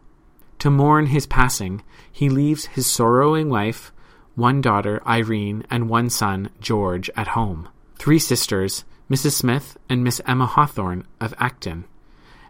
To 0.57 0.71
mourn 0.71 1.05
his 1.05 1.27
passing, 1.27 1.83
he 2.11 2.27
leaves 2.27 2.65
his 2.65 2.87
sorrowing 2.87 3.49
wife, 3.49 3.91
one 4.33 4.61
daughter, 4.61 4.99
Irene, 5.05 5.63
and 5.69 5.89
one 5.89 6.09
son, 6.09 6.49
George, 6.59 7.11
at 7.15 7.27
home, 7.37 7.69
three 7.99 8.17
sisters, 8.17 8.83
Mrs. 9.11 9.33
Smith 9.33 9.77
and 9.87 10.03
Miss 10.03 10.21
Emma 10.25 10.47
Hawthorne 10.47 11.05
of 11.21 11.35
Acton, 11.37 11.85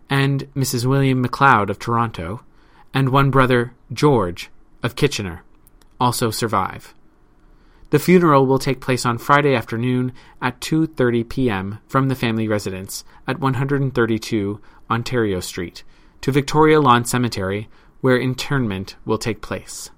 and 0.09 0.51
Mrs. 0.53 0.85
William 0.85 1.25
McLeod 1.25 1.69
of 1.69 1.79
Toronto, 1.79 2.43
and 2.93 3.09
one 3.09 3.31
brother, 3.31 3.73
George, 3.91 4.49
of 4.83 4.95
Kitchener, 4.95 5.43
also 5.99 6.31
survive. 6.31 6.93
The 7.89 7.99
funeral 7.99 8.45
will 8.45 8.59
take 8.59 8.81
place 8.81 9.05
on 9.05 9.17
Friday 9.17 9.55
afternoon 9.55 10.11
at 10.41 10.59
2:30 10.59 11.29
p.m. 11.29 11.79
from 11.87 12.07
the 12.07 12.15
family 12.15 12.47
residence 12.47 13.03
at 13.27 13.39
132 13.39 14.59
Ontario 14.89 15.39
Street 15.39 15.83
to 16.21 16.31
Victoria 16.31 16.81
Lawn 16.81 17.05
Cemetery 17.05 17.69
where 18.01 18.17
internment 18.17 18.95
will 19.05 19.17
take 19.17 19.41
place. 19.41 19.89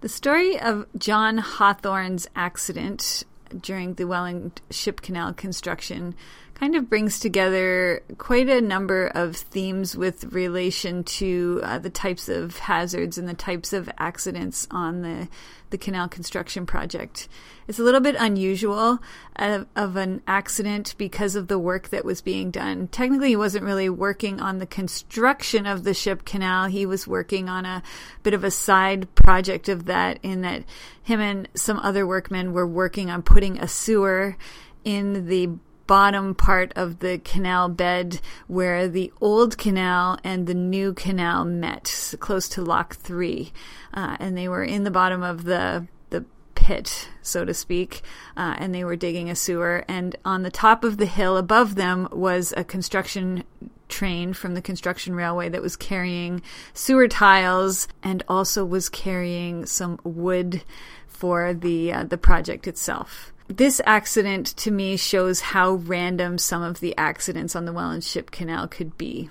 The 0.00 0.08
story 0.08 0.58
of 0.58 0.86
John 0.98 1.38
Hawthorne's 1.38 2.26
accident 2.34 3.22
during 3.60 3.94
the 3.94 4.06
Welland 4.06 4.60
Ship 4.70 5.00
Canal 5.00 5.32
construction 5.34 6.14
kind 6.58 6.74
of 6.74 6.88
brings 6.88 7.20
together 7.20 8.02
quite 8.16 8.48
a 8.48 8.62
number 8.62 9.08
of 9.08 9.36
themes 9.36 9.94
with 9.94 10.32
relation 10.32 11.04
to 11.04 11.60
uh, 11.62 11.78
the 11.78 11.90
types 11.90 12.30
of 12.30 12.58
hazards 12.58 13.18
and 13.18 13.28
the 13.28 13.34
types 13.34 13.74
of 13.74 13.90
accidents 13.98 14.66
on 14.70 15.02
the 15.02 15.28
the 15.70 15.76
canal 15.76 16.08
construction 16.08 16.64
project. 16.64 17.28
It's 17.66 17.80
a 17.80 17.82
little 17.82 18.00
bit 18.00 18.14
unusual 18.16 19.00
of, 19.34 19.66
of 19.74 19.96
an 19.96 20.22
accident 20.26 20.94
because 20.96 21.34
of 21.34 21.48
the 21.48 21.58
work 21.58 21.88
that 21.88 22.04
was 22.04 22.20
being 22.20 22.52
done. 22.52 22.86
Technically, 22.86 23.30
he 23.30 23.36
wasn't 23.36 23.64
really 23.64 23.88
working 23.88 24.40
on 24.40 24.58
the 24.58 24.66
construction 24.66 25.66
of 25.66 25.82
the 25.82 25.92
ship 25.92 26.24
canal. 26.24 26.66
He 26.66 26.86
was 26.86 27.08
working 27.08 27.48
on 27.48 27.64
a 27.64 27.82
bit 28.22 28.32
of 28.32 28.44
a 28.44 28.50
side 28.50 29.12
project 29.16 29.68
of 29.68 29.86
that, 29.86 30.20
in 30.22 30.42
that 30.42 30.62
him 31.02 31.20
and 31.20 31.48
some 31.54 31.80
other 31.80 32.06
workmen 32.06 32.52
were 32.52 32.66
working 32.66 33.10
on 33.10 33.22
putting 33.22 33.58
a 33.58 33.66
sewer 33.66 34.36
in 34.84 35.26
the 35.26 35.48
bottom 35.86 36.34
part 36.34 36.72
of 36.76 36.98
the 36.98 37.18
canal 37.18 37.68
bed 37.68 38.20
where 38.46 38.88
the 38.88 39.12
old 39.20 39.56
canal 39.58 40.18
and 40.24 40.46
the 40.46 40.54
new 40.54 40.92
canal 40.92 41.44
met, 41.44 42.14
close 42.20 42.48
to 42.50 42.62
Lock 42.62 42.96
3. 42.96 43.52
Uh, 43.94 44.16
and 44.18 44.36
they 44.36 44.48
were 44.48 44.64
in 44.64 44.84
the 44.84 44.90
bottom 44.90 45.22
of 45.22 45.44
the 45.44 45.86
the 46.10 46.24
pit, 46.54 47.08
so 47.22 47.44
to 47.44 47.52
speak, 47.52 48.02
uh, 48.36 48.54
and 48.58 48.74
they 48.74 48.84
were 48.84 48.96
digging 48.96 49.30
a 49.30 49.36
sewer. 49.36 49.84
And 49.88 50.16
on 50.24 50.42
the 50.42 50.50
top 50.50 50.84
of 50.84 50.96
the 50.96 51.06
hill 51.06 51.36
above 51.36 51.74
them 51.74 52.08
was 52.12 52.52
a 52.56 52.64
construction 52.64 53.44
train 53.88 54.32
from 54.32 54.54
the 54.54 54.62
construction 54.62 55.14
railway 55.14 55.48
that 55.48 55.62
was 55.62 55.76
carrying 55.76 56.42
sewer 56.74 57.06
tiles 57.06 57.86
and 58.02 58.22
also 58.28 58.64
was 58.64 58.88
carrying 58.88 59.64
some 59.64 59.98
wood 60.02 60.62
for 61.06 61.54
the 61.54 61.92
uh, 61.92 62.04
the 62.04 62.18
project 62.18 62.66
itself 62.66 63.32
this 63.48 63.80
accident 63.84 64.46
to 64.58 64.70
me 64.70 64.96
shows 64.96 65.40
how 65.40 65.74
random 65.74 66.38
some 66.38 66.62
of 66.62 66.80
the 66.80 66.96
accidents 66.96 67.54
on 67.54 67.64
the 67.64 67.72
Welland 67.72 68.04
Ship 68.04 68.30
Canal 68.30 68.68
could 68.68 68.96
be. 68.98 69.30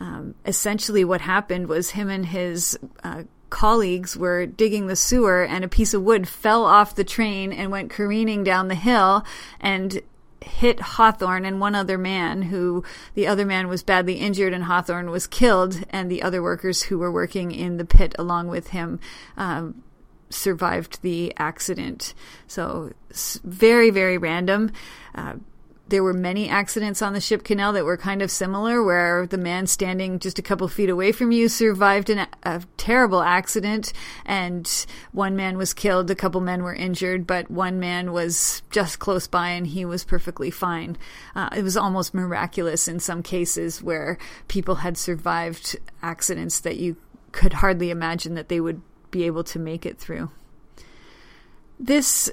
Um, 0.00 0.34
essentially, 0.46 1.04
what 1.04 1.20
happened 1.20 1.68
was 1.68 1.90
him 1.90 2.08
and 2.08 2.26
his 2.26 2.78
uh, 3.04 3.24
colleagues 3.50 4.16
were 4.16 4.46
digging 4.46 4.86
the 4.86 4.96
sewer, 4.96 5.44
and 5.44 5.64
a 5.64 5.68
piece 5.68 5.94
of 5.94 6.02
wood 6.02 6.26
fell 6.26 6.64
off 6.64 6.94
the 6.94 7.04
train 7.04 7.52
and 7.52 7.70
went 7.70 7.90
careening 7.90 8.42
down 8.42 8.68
the 8.68 8.74
hill 8.74 9.24
and 9.60 10.00
hit 10.44 10.80
Hawthorne 10.80 11.44
and 11.44 11.60
one 11.60 11.74
other 11.74 11.98
man 11.98 12.42
who 12.42 12.82
the 13.14 13.26
other 13.26 13.46
man 13.46 13.68
was 13.68 13.82
badly 13.82 14.14
injured 14.14 14.52
and 14.52 14.64
Hawthorne 14.64 15.10
was 15.10 15.26
killed 15.26 15.84
and 15.90 16.10
the 16.10 16.22
other 16.22 16.42
workers 16.42 16.82
who 16.82 16.98
were 16.98 17.12
working 17.12 17.52
in 17.52 17.76
the 17.76 17.84
pit 17.84 18.14
along 18.18 18.48
with 18.48 18.68
him 18.68 18.98
um, 19.36 19.84
survived 20.32 21.02
the 21.02 21.32
accident. 21.36 22.14
So 22.46 22.92
very, 23.44 23.90
very 23.90 24.18
random. 24.18 24.72
Uh, 25.14 25.34
there 25.92 26.02
were 26.02 26.14
many 26.14 26.48
accidents 26.48 27.02
on 27.02 27.12
the 27.12 27.20
ship 27.20 27.44
canal 27.44 27.74
that 27.74 27.84
were 27.84 27.98
kind 27.98 28.22
of 28.22 28.30
similar, 28.30 28.82
where 28.82 29.26
the 29.26 29.36
man 29.36 29.66
standing 29.66 30.18
just 30.18 30.38
a 30.38 30.42
couple 30.42 30.66
feet 30.66 30.88
away 30.88 31.12
from 31.12 31.32
you 31.32 31.50
survived 31.50 32.08
an, 32.08 32.26
a 32.44 32.62
terrible 32.78 33.20
accident, 33.20 33.92
and 34.24 34.86
one 35.12 35.36
man 35.36 35.58
was 35.58 35.74
killed, 35.74 36.10
a 36.10 36.14
couple 36.14 36.40
men 36.40 36.62
were 36.62 36.74
injured, 36.74 37.26
but 37.26 37.50
one 37.50 37.78
man 37.78 38.10
was 38.12 38.62
just 38.70 39.00
close 39.00 39.26
by 39.26 39.50
and 39.50 39.66
he 39.66 39.84
was 39.84 40.02
perfectly 40.02 40.50
fine. 40.50 40.96
Uh, 41.36 41.50
it 41.54 41.62
was 41.62 41.76
almost 41.76 42.14
miraculous 42.14 42.88
in 42.88 42.98
some 42.98 43.22
cases 43.22 43.82
where 43.82 44.16
people 44.48 44.76
had 44.76 44.96
survived 44.96 45.76
accidents 46.00 46.60
that 46.60 46.78
you 46.78 46.96
could 47.32 47.52
hardly 47.52 47.90
imagine 47.90 48.34
that 48.34 48.48
they 48.48 48.60
would 48.60 48.80
be 49.12 49.24
able 49.24 49.44
to 49.44 49.60
make 49.60 49.86
it 49.86 49.98
through. 49.98 50.30
This 51.78 52.32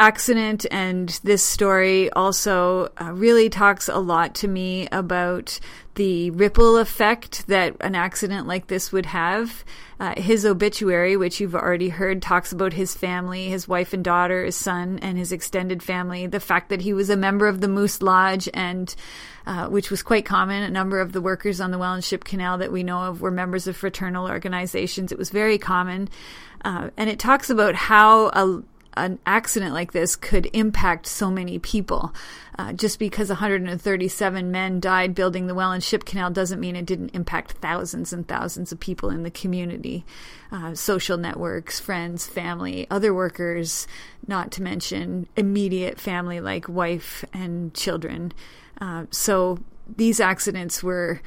accident 0.00 0.64
and 0.70 1.20
this 1.22 1.42
story 1.42 2.10
also 2.12 2.90
uh, 2.98 3.12
really 3.12 3.50
talks 3.50 3.86
a 3.86 3.98
lot 3.98 4.34
to 4.34 4.48
me 4.48 4.88
about 4.90 5.60
the 5.96 6.30
ripple 6.30 6.78
effect 6.78 7.46
that 7.48 7.76
an 7.82 7.94
accident 7.94 8.46
like 8.46 8.68
this 8.68 8.90
would 8.90 9.04
have. 9.04 9.62
Uh, 9.98 10.14
his 10.16 10.46
obituary, 10.46 11.18
which 11.18 11.38
you've 11.38 11.54
already 11.54 11.90
heard, 11.90 12.22
talks 12.22 12.50
about 12.50 12.72
his 12.72 12.94
family, 12.94 13.50
his 13.50 13.68
wife 13.68 13.92
and 13.92 14.02
daughter, 14.02 14.46
his 14.46 14.56
son, 14.56 14.98
and 15.02 15.18
his 15.18 15.32
extended 15.32 15.82
family. 15.82 16.26
The 16.26 16.40
fact 16.40 16.70
that 16.70 16.80
he 16.80 16.94
was 16.94 17.10
a 17.10 17.16
member 17.16 17.46
of 17.46 17.60
the 17.60 17.68
Moose 17.68 18.00
Lodge, 18.00 18.48
and 18.54 18.94
uh, 19.46 19.68
which 19.68 19.90
was 19.90 20.02
quite 20.02 20.24
common. 20.24 20.62
A 20.62 20.70
number 20.70 21.00
of 21.00 21.12
the 21.12 21.20
workers 21.20 21.60
on 21.60 21.70
the 21.70 21.78
Welland 21.78 22.04
Ship 22.04 22.24
Canal 22.24 22.56
that 22.58 22.72
we 22.72 22.82
know 22.82 23.02
of 23.02 23.20
were 23.20 23.30
members 23.30 23.66
of 23.66 23.76
fraternal 23.76 24.26
organizations. 24.26 25.12
It 25.12 25.18
was 25.18 25.28
very 25.28 25.58
common. 25.58 26.08
Uh, 26.64 26.88
and 26.96 27.10
it 27.10 27.18
talks 27.18 27.50
about 27.50 27.74
how 27.74 28.28
a 28.28 28.62
an 28.94 29.18
accident 29.26 29.72
like 29.72 29.92
this 29.92 30.16
could 30.16 30.48
impact 30.52 31.06
so 31.06 31.30
many 31.30 31.58
people. 31.58 32.14
Uh, 32.58 32.72
just 32.72 32.98
because 32.98 33.28
137 33.28 34.50
men 34.50 34.80
died 34.80 35.14
building 35.14 35.46
the 35.46 35.54
Welland 35.54 35.82
Ship 35.82 36.04
Canal 36.04 36.30
doesn't 36.30 36.60
mean 36.60 36.76
it 36.76 36.84
didn't 36.84 37.14
impact 37.14 37.52
thousands 37.52 38.12
and 38.12 38.26
thousands 38.28 38.72
of 38.72 38.80
people 38.80 39.08
in 39.10 39.22
the 39.22 39.30
community, 39.30 40.04
uh, 40.52 40.74
social 40.74 41.16
networks, 41.16 41.80
friends, 41.80 42.26
family, 42.26 42.86
other 42.90 43.14
workers, 43.14 43.86
not 44.26 44.50
to 44.52 44.62
mention 44.62 45.26
immediate 45.36 45.98
family 45.98 46.40
like 46.40 46.68
wife 46.68 47.24
and 47.32 47.72
children. 47.72 48.32
Uh, 48.80 49.06
so 49.10 49.58
these 49.96 50.20
accidents 50.20 50.82
were 50.82 51.20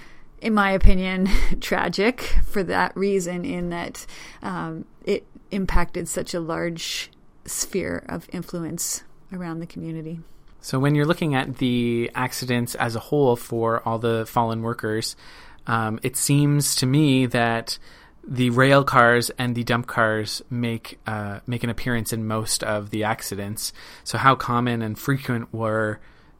in 0.43 0.53
my 0.53 0.71
opinion, 0.71 1.29
tragic 1.61 2.21
for 2.45 2.63
that 2.63 2.95
reason, 2.97 3.45
in 3.45 3.69
that 3.69 4.05
um, 4.41 4.83
it 5.05 5.25
impacted 5.51 6.07
such 6.07 6.33
a 6.33 6.39
large 6.39 7.09
sphere 7.45 8.03
of 8.07 8.27
influence 8.31 9.03
around 9.31 9.59
the 9.59 9.65
community. 9.65 10.19
So, 10.61 10.79
when 10.79 10.95
you're 10.95 11.05
looking 11.05 11.35
at 11.35 11.57
the 11.57 12.09
accidents 12.15 12.75
as 12.75 12.95
a 12.95 12.99
whole 12.99 13.35
for 13.35 13.85
all 13.87 13.99
the 13.99 14.25
fallen 14.25 14.61
workers, 14.61 15.15
um, 15.67 15.99
it 16.03 16.15
seems 16.15 16.75
to 16.77 16.85
me 16.85 17.25
that 17.27 17.77
the 18.25 18.49
rail 18.51 18.85
cars 18.85 19.29
and 19.31 19.55
the 19.55 19.63
dump 19.65 19.87
cars 19.87 20.41
make 20.49 20.99
uh, 21.05 21.39
make 21.45 21.63
an 21.63 21.69
appearance 21.69 22.13
in 22.13 22.25
most 22.25 22.63
of 22.63 22.91
the 22.91 23.03
accidents. 23.03 23.73
So, 24.03 24.17
how 24.17 24.35
common 24.35 24.81
and 24.81 24.97
frequent 24.97 25.53
were 25.53 25.99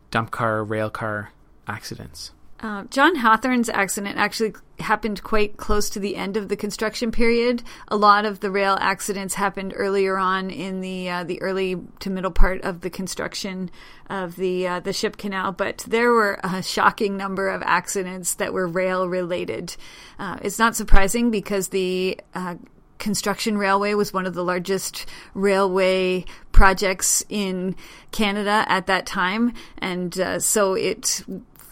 dump 0.09 0.31
car 0.31 0.63
rail 0.63 0.89
car 0.89 1.33
accidents? 1.67 2.31
Uh, 2.61 2.85
John 2.85 3.17
Hawthorne's 3.17 3.67
accident 3.67 4.17
actually 4.17 4.53
happened 4.83 5.23
quite 5.23 5.57
close 5.57 5.89
to 5.89 5.99
the 5.99 6.15
end 6.15 6.37
of 6.37 6.47
the 6.49 6.55
construction 6.55 7.11
period. 7.11 7.63
A 7.87 7.97
lot 7.97 8.25
of 8.25 8.39
the 8.39 8.51
rail 8.51 8.77
accidents 8.79 9.33
happened 9.33 9.73
earlier 9.75 10.17
on 10.17 10.49
in 10.49 10.81
the 10.81 11.09
uh, 11.09 11.23
the 11.23 11.41
early 11.41 11.77
to 11.99 12.09
middle 12.09 12.31
part 12.31 12.61
of 12.61 12.81
the 12.81 12.89
construction 12.89 13.71
of 14.09 14.35
the 14.35 14.67
uh, 14.67 14.79
the 14.79 14.93
ship 14.93 15.17
canal, 15.17 15.51
but 15.51 15.79
there 15.87 16.11
were 16.11 16.39
a 16.43 16.61
shocking 16.61 17.17
number 17.17 17.49
of 17.49 17.63
accidents 17.63 18.35
that 18.35 18.53
were 18.53 18.67
rail 18.67 19.07
related. 19.07 19.75
Uh, 20.19 20.37
it's 20.41 20.59
not 20.59 20.75
surprising 20.75 21.31
because 21.31 21.69
the 21.69 22.19
uh, 22.35 22.55
construction 22.99 23.57
railway 23.57 23.93
was 23.93 24.13
one 24.13 24.25
of 24.25 24.33
the 24.33 24.43
largest 24.43 25.05
railway 25.33 26.23
projects 26.51 27.25
in 27.27 27.75
Canada 28.11 28.63
at 28.67 28.87
that 28.87 29.05
time, 29.05 29.53
and 29.79 30.19
uh, 30.19 30.39
so 30.39 30.73
it 30.73 31.23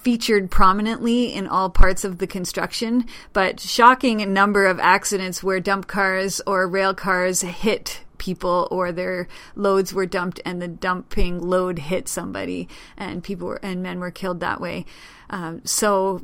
featured 0.04 0.50
prominently 0.50 1.34
in 1.34 1.48
all 1.48 1.70
parts 1.70 2.04
of 2.04 2.18
the 2.18 2.28
construction, 2.28 3.06
but 3.34 3.60
shocking 3.60 4.34
number 4.34 4.66
of 4.66 4.80
accidents 4.80 5.44
where 5.44 5.60
dump 5.60 5.88
cars 5.88 6.42
or 6.48 6.68
rail 6.68 6.94
cars 6.94 7.42
hit 7.42 8.04
people 8.18 8.68
or 8.70 8.92
their 8.92 9.28
loads 9.56 9.94
were 9.94 10.06
dumped 10.06 10.40
and 10.46 10.62
the 10.62 10.68
dumping 10.68 11.40
load 11.40 11.80
hit 11.80 12.08
somebody 12.08 12.70
and 12.96 13.24
people 13.24 13.48
were, 13.48 13.60
and 13.64 13.82
men 13.82 14.00
were 14.00 14.12
killed 14.12 14.40
that 14.40 14.62
way. 14.62 14.86
Um, 15.30 15.62
so 15.66 16.24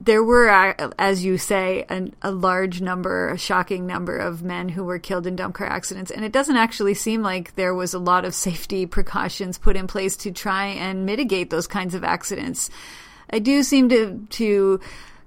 there 0.00 0.22
were, 0.22 0.48
uh, 0.48 0.90
as 0.98 1.24
you 1.24 1.38
say, 1.38 1.84
an, 1.88 2.14
a 2.22 2.30
large 2.30 2.80
number, 2.80 3.30
a 3.30 3.38
shocking 3.38 3.86
number 3.86 4.16
of 4.16 4.42
men 4.42 4.68
who 4.68 4.84
were 4.84 4.98
killed 4.98 5.26
in 5.26 5.36
dump 5.36 5.54
car 5.54 5.66
accidents. 5.66 6.10
And 6.10 6.24
it 6.24 6.32
doesn't 6.32 6.56
actually 6.56 6.94
seem 6.94 7.22
like 7.22 7.54
there 7.54 7.74
was 7.74 7.94
a 7.94 7.98
lot 7.98 8.24
of 8.24 8.34
safety 8.34 8.86
precautions 8.86 9.58
put 9.58 9.76
in 9.76 9.86
place 9.86 10.16
to 10.18 10.30
try 10.30 10.66
and 10.66 11.06
mitigate 11.06 11.50
those 11.50 11.66
kinds 11.66 11.94
of 11.94 12.04
accidents. 12.04 12.70
I 13.30 13.38
do 13.38 13.62
seem 13.62 13.88
to, 13.88 14.26
to 14.30 14.80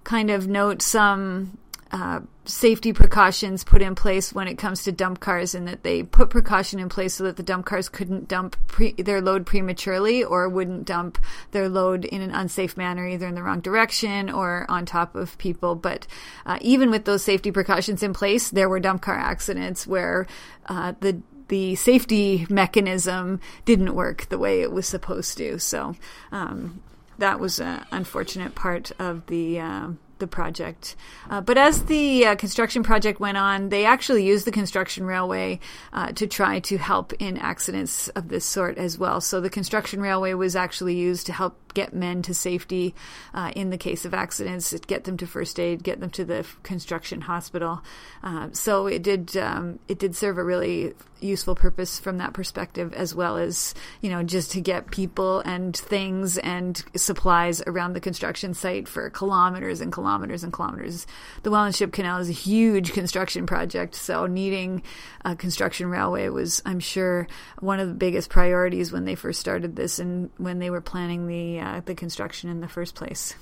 kind 0.03 0.29
of 0.29 0.47
note 0.47 0.81
some 0.81 1.57
uh, 1.91 2.19
safety 2.45 2.93
precautions 2.93 3.63
put 3.63 3.81
in 3.81 3.95
place 3.95 4.31
when 4.31 4.47
it 4.47 4.57
comes 4.57 4.83
to 4.83 4.91
dump 4.91 5.19
cars 5.19 5.55
and 5.55 5.67
that 5.67 5.83
they 5.83 6.03
put 6.03 6.29
precaution 6.29 6.79
in 6.79 6.87
place 6.87 7.15
so 7.15 7.23
that 7.23 7.35
the 7.35 7.43
dump 7.43 7.65
cars 7.65 7.89
couldn't 7.89 8.27
dump 8.27 8.55
pre- 8.67 8.93
their 8.93 9.21
load 9.21 9.45
prematurely 9.45 10.23
or 10.23 10.47
wouldn't 10.47 10.85
dump 10.85 11.17
their 11.51 11.67
load 11.67 12.05
in 12.05 12.21
an 12.21 12.31
unsafe 12.31 12.77
manner 12.77 13.07
either 13.07 13.27
in 13.27 13.35
the 13.35 13.41
wrong 13.41 13.59
direction 13.59 14.29
or 14.29 14.65
on 14.69 14.85
top 14.85 15.15
of 15.15 15.37
people. 15.39 15.75
But 15.75 16.05
uh, 16.45 16.59
even 16.61 16.91
with 16.91 17.05
those 17.05 17.23
safety 17.23 17.51
precautions 17.51 18.03
in 18.03 18.13
place 18.13 18.49
there 18.49 18.69
were 18.69 18.79
dump 18.79 19.01
car 19.01 19.17
accidents 19.17 19.87
where 19.87 20.27
uh, 20.67 20.93
the 20.99 21.21
the 21.47 21.73
safety 21.73 22.45
mechanism 22.47 23.39
didn't 23.65 23.95
work 23.95 24.29
the 24.29 24.37
way 24.37 24.61
it 24.61 24.71
was 24.71 24.87
supposed 24.87 25.35
to. 25.37 25.57
So 25.57 25.95
um, 26.31 26.81
that 27.17 27.39
was 27.39 27.59
an 27.59 27.85
unfortunate 27.91 28.53
part 28.53 28.91
of 28.99 29.25
the 29.25 29.59
uh, 29.59 29.87
the 30.19 30.27
project. 30.27 30.95
Uh, 31.29 31.41
but 31.41 31.57
as 31.57 31.83
the 31.85 32.25
uh, 32.25 32.35
construction 32.35 32.83
project 32.83 33.19
went 33.19 33.37
on, 33.37 33.69
they 33.69 33.85
actually 33.85 34.25
used 34.25 34.45
the 34.45 34.51
construction 34.51 35.05
railway 35.05 35.59
uh, 35.93 36.11
to 36.13 36.27
try 36.27 36.59
to 36.59 36.77
help 36.77 37.13
in 37.13 37.37
accidents 37.37 38.07
of 38.09 38.29
this 38.29 38.45
sort 38.45 38.77
as 38.77 38.97
well. 38.97 39.21
So 39.21 39.41
the 39.41 39.49
construction 39.49 40.01
railway 40.01 40.33
was 40.33 40.55
actually 40.55 40.95
used 40.95 41.25
to 41.27 41.33
help 41.33 41.55
get 41.73 41.93
men 41.93 42.21
to 42.23 42.33
safety 42.33 42.93
uh, 43.33 43.51
in 43.55 43.69
the 43.69 43.77
case 43.77 44.05
of 44.05 44.13
accidents, 44.13 44.73
get 44.87 45.03
them 45.03 45.17
to 45.17 45.27
first 45.27 45.59
aid, 45.59 45.83
get 45.83 45.99
them 45.99 46.09
to 46.11 46.25
the 46.25 46.45
construction 46.63 47.21
hospital. 47.21 47.81
Uh, 48.23 48.49
so 48.53 48.87
it 48.87 49.03
did 49.03 49.35
um, 49.37 49.79
it 49.87 49.99
did 49.99 50.15
serve 50.15 50.37
a 50.37 50.43
really 50.43 50.93
useful 51.21 51.55
purpose 51.55 51.99
from 51.99 52.17
that 52.17 52.33
perspective, 52.33 52.93
as 52.93 53.13
well 53.13 53.37
as 53.37 53.73
you 54.01 54.09
know 54.09 54.23
just 54.23 54.51
to 54.51 54.61
get 54.61 54.91
people 54.91 55.39
and 55.41 55.75
things 55.75 56.37
and 56.37 56.83
supplies 56.95 57.61
around 57.67 57.93
the 57.93 57.99
construction 57.99 58.53
site 58.53 58.87
for 58.87 59.09
kilometers 59.09 59.81
and 59.81 59.91
kilometers 59.91 60.43
and 60.43 60.53
kilometers. 60.53 61.05
The 61.43 61.51
Welland 61.51 61.75
Ship 61.75 61.91
Canal 61.91 62.19
is 62.19 62.29
a 62.29 62.33
huge 62.33 62.93
construction 62.93 63.45
project, 63.45 63.95
so 63.95 64.25
needing 64.25 64.83
a 65.25 65.35
construction 65.35 65.89
railway 65.89 66.29
was, 66.29 66.61
I'm 66.65 66.79
sure, 66.79 67.27
one 67.59 67.79
of 67.79 67.87
the 67.87 67.93
biggest 67.93 68.29
priorities 68.29 68.91
when 68.91 69.05
they 69.05 69.15
first 69.15 69.39
started 69.39 69.75
this 69.75 69.99
and 69.99 70.29
when 70.37 70.59
they 70.59 70.69
were 70.69 70.81
planning 70.81 71.27
the 71.27 71.58
uh, 71.59 71.81
the 71.85 71.95
construction 71.95 72.49
in 72.49 72.61
the 72.61 72.67
first 72.67 72.95
place. 72.95 73.35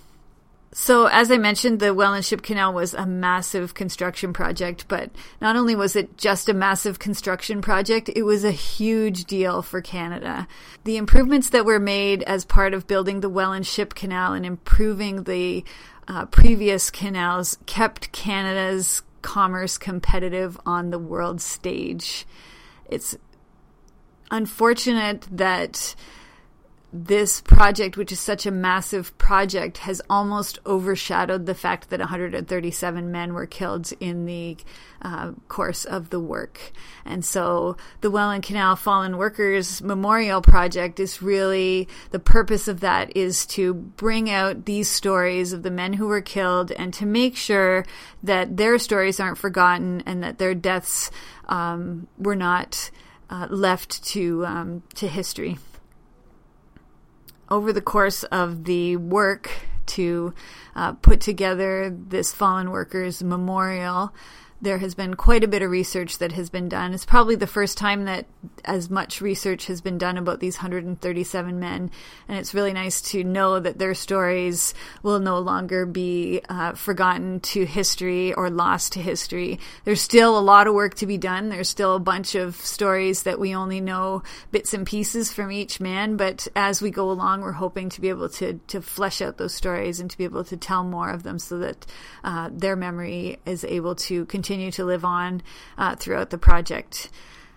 So, 0.74 1.06
as 1.06 1.32
I 1.32 1.38
mentioned, 1.38 1.80
the 1.80 1.94
Welland 1.94 2.26
Ship 2.26 2.42
Canal 2.42 2.74
was 2.74 2.94
a 2.94 3.06
massive 3.06 3.74
construction 3.74 4.34
project, 4.34 4.86
but 4.88 5.10
not 5.42 5.56
only 5.56 5.76
was 5.76 5.96
it 5.96 6.18
just 6.18 6.50
a 6.50 6.54
massive 6.54 7.00
construction 7.00 7.62
project, 7.62 8.10
it 8.14 8.24
was 8.24 8.44
a 8.44 8.52
huge 8.52 9.26
deal 9.26 9.62
for 9.62 9.82
Canada. 9.82 10.46
The 10.84 10.98
improvements 10.98 11.50
that 11.52 11.66
were 11.66 11.80
made 11.80 12.22
as 12.24 12.44
part 12.44 12.74
of 12.74 12.86
building 12.86 13.22
the 13.22 13.30
Welland 13.30 13.66
Ship 13.66 13.94
Canal 13.96 14.34
and 14.34 14.46
improving 14.46 15.24
the 15.24 15.64
uh, 16.08 16.26
previous 16.26 16.90
canals 16.90 17.58
kept 17.66 18.12
Canada's 18.12 19.02
commerce 19.22 19.78
competitive 19.78 20.60
on 20.66 20.90
the 20.90 21.00
world 21.00 21.42
stage. 21.42 22.26
It's 22.90 23.18
unfortunate 24.32 25.28
that 25.32 25.96
this 26.94 27.42
project, 27.42 27.98
which 27.98 28.14
is 28.14 28.20
such 28.20 28.46
a 28.46 28.52
massive 28.52 29.18
project, 29.18 29.80
has 29.80 30.02
almost 30.10 30.60
overshadowed 30.66 31.46
the 31.46 31.54
fact 31.54 31.90
that 31.90 32.00
137 32.00 33.12
men 33.12 33.34
were 33.34 33.46
killed 33.46 33.92
in 34.00 34.26
the 34.26 34.56
uh, 35.02 35.32
course 35.50 35.84
of 35.84 36.10
the 36.12 36.20
work. 36.20 36.72
And 37.04 37.26
so 37.26 37.76
the 38.00 38.10
Welland 38.10 38.44
Canal 38.44 38.78
Fallen 38.78 39.18
Workers 39.18 39.82
Memorial 39.82 40.42
Project 40.42 41.00
is 41.00 41.22
really 41.22 41.90
the 42.12 42.20
purpose 42.20 42.70
of 42.70 42.80
that 42.80 43.16
is 43.18 43.46
to 43.48 43.74
bring 43.74 44.30
out 44.30 44.66
these 44.66 44.90
stories 44.90 45.52
of 45.52 45.64
the 45.64 45.72
men 45.72 45.94
who 45.94 46.08
were 46.08 46.22
killed 46.22 46.72
and 46.72 46.94
to 46.94 47.06
make 47.06 47.36
sure 47.36 47.86
that 48.24 48.56
their 48.56 48.80
stories 48.80 49.20
aren't 49.20 49.38
forgotten 49.38 50.04
and 50.06 50.24
that 50.24 50.38
their 50.38 50.56
deaths 50.56 51.12
um, 51.50 52.08
were 52.18 52.36
not 52.36 52.90
uh, 53.30 53.48
left 53.50 54.04
to 54.06 54.46
um, 54.46 54.84
to 54.96 55.06
history 55.06 55.58
over 57.50 57.72
the 57.72 57.82
course 57.82 58.24
of 58.26 58.66
the 58.66 58.96
work 58.98 59.52
to 59.88 60.34
uh, 60.76 60.94
put 60.94 61.22
together 61.22 61.90
this 61.90 62.32
fallen 62.32 62.72
workers 62.72 63.24
memorial, 63.24 64.14
there 64.60 64.80
has 64.80 64.96
been 64.96 65.14
quite 65.14 65.44
a 65.44 65.48
bit 65.48 65.62
of 65.62 65.70
research 65.70 66.18
that 66.18 66.32
has 66.32 66.50
been 66.50 66.68
done. 66.68 66.94
It's 66.94 67.06
probably 67.06 67.36
the 67.36 67.46
first 67.46 67.78
time 67.78 68.06
that 68.06 68.26
as 68.66 68.90
much 68.90 69.22
research 69.22 69.68
has 69.68 69.82
been 69.82 70.00
done 70.00 70.18
about 70.18 70.40
these 70.40 70.58
137 70.58 71.60
men, 71.60 71.92
and 72.28 72.38
it's 72.38 72.56
really 72.56 72.74
nice 72.74 73.02
to 73.12 73.24
know 73.24 73.60
that 73.60 73.78
their 73.78 73.94
stories 73.94 74.74
will 75.04 75.20
no 75.20 75.38
longer 75.38 75.86
be 75.86 76.42
uh, 76.50 76.74
forgotten 76.74 77.40
to 77.42 77.66
history 77.66 78.34
or 78.34 78.50
lost 78.50 78.94
to 78.94 79.00
history. 79.00 79.60
There's 79.84 80.02
still 80.02 80.38
a 80.38 80.42
lot 80.42 80.66
of 80.66 80.74
work 80.74 80.96
to 80.96 81.06
be 81.06 81.20
done. 81.20 81.50
There's 81.50 81.70
still 81.70 81.96
a 81.96 82.00
bunch 82.00 82.34
of 82.34 82.56
stories 82.56 83.24
that 83.24 83.40
we 83.40 83.54
only 83.54 83.80
know 83.80 84.24
bits 84.52 84.74
and 84.74 84.88
pieces 84.88 85.32
from 85.32 85.52
each 85.52 85.80
man, 85.80 86.18
but 86.18 86.48
as 86.56 86.82
we 86.82 86.90
go 86.90 87.12
along, 87.12 87.42
we're 87.42 87.52
hoping 87.52 87.90
to 87.90 88.02
be 88.02 88.10
able 88.10 88.30
to 88.30 88.60
to 88.68 88.82
flesh 88.82 89.22
out 89.22 89.38
those 89.38 89.54
stories 89.54 90.00
and 90.00 90.10
to 90.10 90.18
be 90.18 90.24
able 90.24 90.44
to 90.46 90.58
tell 90.58 90.84
more 90.84 91.12
of 91.12 91.22
them 91.22 91.38
so 91.38 91.60
that 91.60 91.86
uh, 92.24 92.50
their 92.52 92.76
memory 92.76 93.38
is 93.46 93.64
able 93.64 93.94
to 93.94 94.26
continue 94.26 94.47
continue 94.48 94.72
to 94.72 94.86
live 94.86 95.04
on 95.04 95.42
uh, 95.78 95.94
throughout 95.98 96.30
the 96.30 96.38
project. 96.38 97.10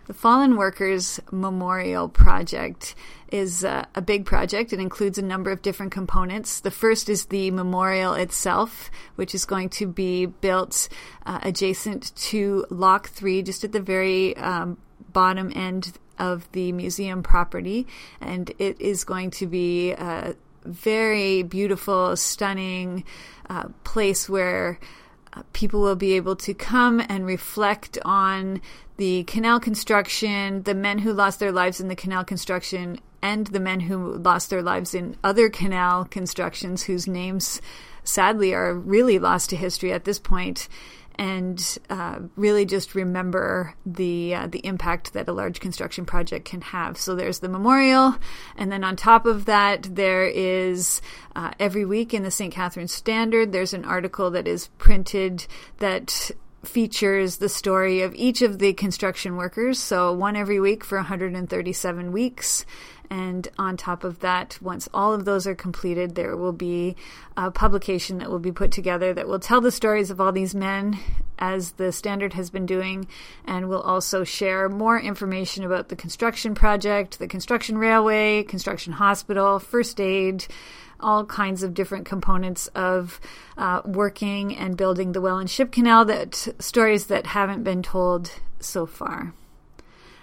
The 0.08 0.12
Fallen 0.12 0.56
Workers 0.56 1.20
Memorial 1.30 2.08
Project 2.08 2.96
is 3.30 3.64
uh, 3.64 3.84
a 3.94 4.02
big 4.02 4.26
project. 4.26 4.72
It 4.72 4.80
includes 4.80 5.16
a 5.16 5.22
number 5.22 5.52
of 5.52 5.62
different 5.62 5.92
components. 5.92 6.58
The 6.58 6.72
first 6.72 7.08
is 7.08 7.26
the 7.26 7.52
memorial 7.52 8.14
itself, 8.14 8.90
which 9.14 9.36
is 9.36 9.44
going 9.44 9.68
to 9.68 9.86
be 9.86 10.26
built 10.26 10.88
uh, 11.26 11.38
adjacent 11.44 12.12
to 12.30 12.66
Lock 12.70 13.10
3, 13.10 13.42
just 13.42 13.62
at 13.62 13.70
the 13.70 13.80
very 13.80 14.36
um, 14.36 14.76
bottom 15.12 15.52
end 15.54 15.92
of 16.18 16.50
the 16.50 16.72
museum 16.72 17.22
property. 17.22 17.86
And 18.20 18.50
it 18.58 18.80
is 18.80 19.04
going 19.04 19.30
to 19.38 19.46
be 19.46 19.92
a 19.92 20.34
very 20.64 21.44
beautiful, 21.44 22.16
stunning 22.16 23.04
uh, 23.48 23.68
place 23.84 24.28
where 24.28 24.80
people 25.52 25.80
will 25.80 25.96
be 25.96 26.14
able 26.14 26.36
to 26.36 26.54
come 26.54 27.02
and 27.08 27.26
reflect 27.26 27.98
on 28.04 28.60
the 28.96 29.24
canal 29.24 29.60
construction, 29.60 30.62
the 30.62 30.74
men 30.74 30.98
who 30.98 31.12
lost 31.12 31.40
their 31.40 31.52
lives 31.52 31.80
in 31.80 31.88
the 31.88 31.96
canal 31.96 32.24
construction, 32.24 33.00
and 33.22 33.46
the 33.48 33.60
men 33.60 33.80
who 33.80 34.14
lost 34.14 34.50
their 34.50 34.62
lives 34.62 34.94
in 34.94 35.16
other 35.22 35.48
canal 35.48 36.04
constructions 36.04 36.84
whose 36.84 37.06
names 37.06 37.60
sadly 38.02 38.54
are 38.54 38.74
really 38.74 39.18
lost 39.18 39.50
to 39.50 39.56
history 39.56 39.92
at 39.92 40.04
this 40.04 40.18
point 40.18 40.68
and 41.20 41.76
uh, 41.90 42.18
really 42.34 42.64
just 42.64 42.94
remember 42.94 43.74
the 43.84 44.34
uh, 44.34 44.46
the 44.46 44.64
impact 44.64 45.12
that 45.12 45.28
a 45.28 45.32
large 45.34 45.60
construction 45.60 46.06
project 46.06 46.46
can 46.46 46.62
have. 46.62 46.96
So 46.96 47.14
there's 47.14 47.40
the 47.40 47.48
memorial, 47.48 48.16
and 48.56 48.72
then 48.72 48.82
on 48.82 48.96
top 48.96 49.26
of 49.26 49.44
that, 49.44 49.82
there 49.94 50.24
is 50.26 51.02
uh, 51.36 51.50
every 51.60 51.84
week 51.84 52.14
in 52.14 52.22
the 52.22 52.30
St. 52.30 52.54
Catharines 52.54 52.94
Standard, 52.94 53.52
there's 53.52 53.74
an 53.74 53.84
article 53.84 54.30
that 54.30 54.48
is 54.48 54.68
printed 54.78 55.46
that 55.76 56.30
features 56.64 57.36
the 57.36 57.50
story 57.50 58.00
of 58.00 58.14
each 58.14 58.40
of 58.40 58.58
the 58.58 58.72
construction 58.72 59.36
workers. 59.36 59.78
So 59.78 60.14
one 60.14 60.36
every 60.36 60.58
week 60.58 60.84
for 60.84 60.96
137 60.96 62.12
weeks 62.12 62.64
And 63.10 63.48
on 63.58 63.76
top 63.76 64.04
of 64.04 64.20
that, 64.20 64.56
once 64.62 64.88
all 64.94 65.12
of 65.12 65.24
those 65.24 65.44
are 65.48 65.54
completed, 65.56 66.14
there 66.14 66.36
will 66.36 66.52
be 66.52 66.94
a 67.36 67.50
publication 67.50 68.18
that 68.18 68.30
will 68.30 68.38
be 68.38 68.52
put 68.52 68.70
together 68.70 69.12
that 69.12 69.26
will 69.26 69.40
tell 69.40 69.60
the 69.60 69.72
stories 69.72 70.12
of 70.12 70.20
all 70.20 70.30
these 70.30 70.54
men 70.54 70.96
as 71.36 71.72
the 71.72 71.90
standard 71.90 72.34
has 72.34 72.50
been 72.50 72.66
doing, 72.66 73.08
and 73.46 73.68
will 73.68 73.80
also 73.80 74.22
share 74.22 74.68
more 74.68 75.00
information 75.00 75.64
about 75.64 75.88
the 75.88 75.96
construction 75.96 76.54
project, 76.54 77.18
the 77.18 77.26
construction 77.26 77.78
railway, 77.78 78.44
construction 78.44 78.92
hospital, 78.92 79.58
first 79.58 80.00
aid, 80.00 80.46
all 81.00 81.24
kinds 81.24 81.62
of 81.62 81.74
different 81.74 82.04
components 82.04 82.68
of 82.68 83.20
uh, 83.56 83.80
working 83.86 84.54
and 84.54 84.76
building 84.76 85.12
the 85.12 85.20
Welland 85.20 85.50
Ship 85.50 85.72
Canal 85.72 86.04
that 86.04 86.46
stories 86.58 87.06
that 87.06 87.26
haven't 87.26 87.64
been 87.64 87.82
told 87.82 88.30
so 88.60 88.86
far. 88.86 89.32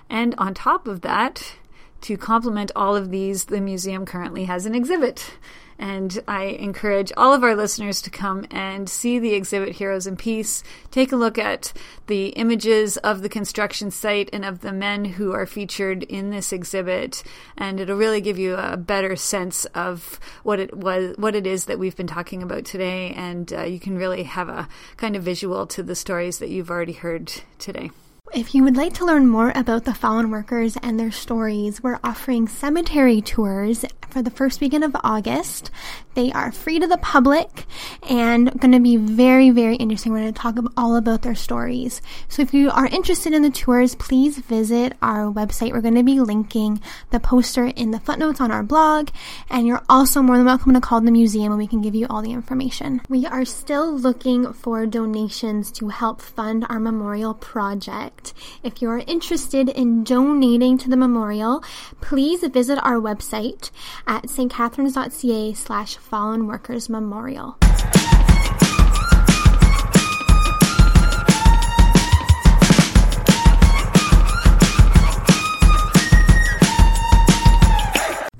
And 0.10 0.36
on 0.38 0.54
top 0.54 0.88
of 0.88 1.02
that, 1.02 1.56
to 2.02 2.18
complement 2.18 2.72
all 2.76 2.96
of 2.96 3.10
these, 3.10 3.46
the 3.46 3.62
museum 3.62 4.06
currently 4.06 4.46
has 4.46 4.66
an 4.66 4.76
exhibit. 4.76 5.32
And 5.80 6.24
I 6.28 6.46
encourage 6.46 7.12
all 7.16 7.34
of 7.34 7.44
our 7.44 7.56
listeners 7.56 8.02
to 8.02 8.10
come 8.10 8.48
and 8.50 8.90
see 8.90 9.20
the 9.20 9.36
exhibit 9.36 9.76
Heroes 9.76 10.08
in 10.08 10.18
Peace. 10.18 10.64
Take 10.90 11.12
a 11.12 11.16
look 11.18 11.38
at 11.38 11.72
the 12.08 12.30
images 12.30 12.98
of 12.98 13.22
the 13.22 13.30
construction 13.30 13.92
site 13.92 14.30
and 14.34 14.44
of 14.44 14.62
the 14.62 14.74
men 14.74 15.06
who 15.06 15.34
are 15.34 15.46
featured 15.46 16.02
in 16.04 16.32
this 16.32 16.52
exhibit. 16.52 17.24
And 17.58 17.80
it'll 17.80 17.98
really 17.98 18.22
give 18.22 18.40
you 18.40 18.56
a 18.56 18.76
better 18.76 19.16
sense 19.16 19.66
of 19.66 20.20
what 20.42 20.60
it 20.60 20.76
was, 20.76 21.16
what 21.18 21.36
it 21.36 21.46
is 21.46 21.66
that 21.66 21.78
we've 21.78 21.96
been 21.96 22.08
talking 22.08 22.42
about 22.42 22.66
today. 22.66 23.14
And 23.14 23.54
uh, 23.54 23.62
you 23.64 23.80
can 23.80 23.98
really 23.98 24.24
have 24.24 24.50
a 24.50 24.68
kind 24.98 25.16
of 25.16 25.22
visual 25.22 25.68
to 25.68 25.84
the 25.84 25.96
stories 25.96 26.40
that 26.40 26.50
you've 26.50 26.72
already 26.72 26.94
heard 26.94 27.32
today. 27.60 27.92
If 28.34 28.54
you 28.54 28.64
would 28.66 28.76
like 28.76 28.94
to 28.96 29.06
learn 29.06 29.28
more 29.28 29.54
about 29.56 29.86
the 29.86 29.94
fallen 29.94 30.30
workers 30.32 30.78
and 30.84 31.00
their 31.00 31.12
stories, 31.12 31.82
we're 31.82 32.00
offering 32.04 32.48
cemetery 32.48 33.22
tours 33.22 33.86
for 34.10 34.22
the 34.22 34.30
first 34.30 34.60
weekend 34.60 34.84
of 34.84 34.96
August. 35.04 35.72
They 36.14 36.32
are 36.32 36.52
free 36.52 36.80
to 36.80 36.88
the 36.88 36.98
public 36.98 37.66
and 38.10 38.52
going 38.60 38.72
to 38.72 38.80
be 38.80 38.98
very, 38.98 39.50
very 39.52 39.76
interesting. 39.76 40.12
We're 40.12 40.22
going 40.22 40.34
to 40.34 40.42
talk 40.42 40.56
all 40.76 40.96
about 40.96 41.22
their 41.22 41.36
stories. 41.36 42.02
So 42.28 42.42
if 42.42 42.54
you 42.54 42.70
are 42.72 42.88
interested 42.88 43.34
in 43.34 43.44
the 43.44 43.50
tours, 43.50 43.96
please 43.96 44.38
visit 44.40 44.94
our 45.02 45.32
website. 45.32 45.72
We're 45.72 45.82
going 45.82 45.96
to 45.96 46.04
be 46.04 46.20
linking 46.20 46.82
the 47.12 47.20
poster 47.20 47.66
in 47.66 47.92
the 47.92 48.00
footnotes 48.00 48.42
on 48.42 48.52
our 48.52 48.64
blog, 48.64 49.10
and 49.50 49.68
you're 49.68 49.84
also 49.88 50.22
more 50.22 50.38
than 50.38 50.46
welcome 50.46 50.74
to 50.74 50.82
call 50.82 51.02
the 51.02 51.12
museum 51.12 51.52
and 51.52 51.60
we 51.60 51.68
can 51.68 51.82
give 51.82 51.96
you 51.96 52.08
all 52.10 52.22
the 52.22 52.32
information. 52.32 53.02
We 53.10 53.26
are 53.26 53.46
still 53.46 53.96
looking 53.96 54.54
for 54.54 54.86
donations 54.86 55.72
to 55.74 55.90
help 55.90 56.22
fund 56.22 56.66
our 56.70 56.80
memorial 56.80 57.34
project. 57.34 58.17
If 58.64 58.82
you're 58.82 59.00
interested 59.00 59.70
in 59.70 60.04
donating 60.04 60.78
to 60.80 60.90
the 60.90 60.98
memorial, 60.98 61.64
please 62.02 62.42
visit 62.48 62.80
our 62.84 62.96
website 62.96 63.72
at 64.06 64.24
stcatharines.ca 64.24 65.54
slash 65.54 65.98
fallen 65.98 66.48
workers 66.48 66.90
memorial. 66.90 67.58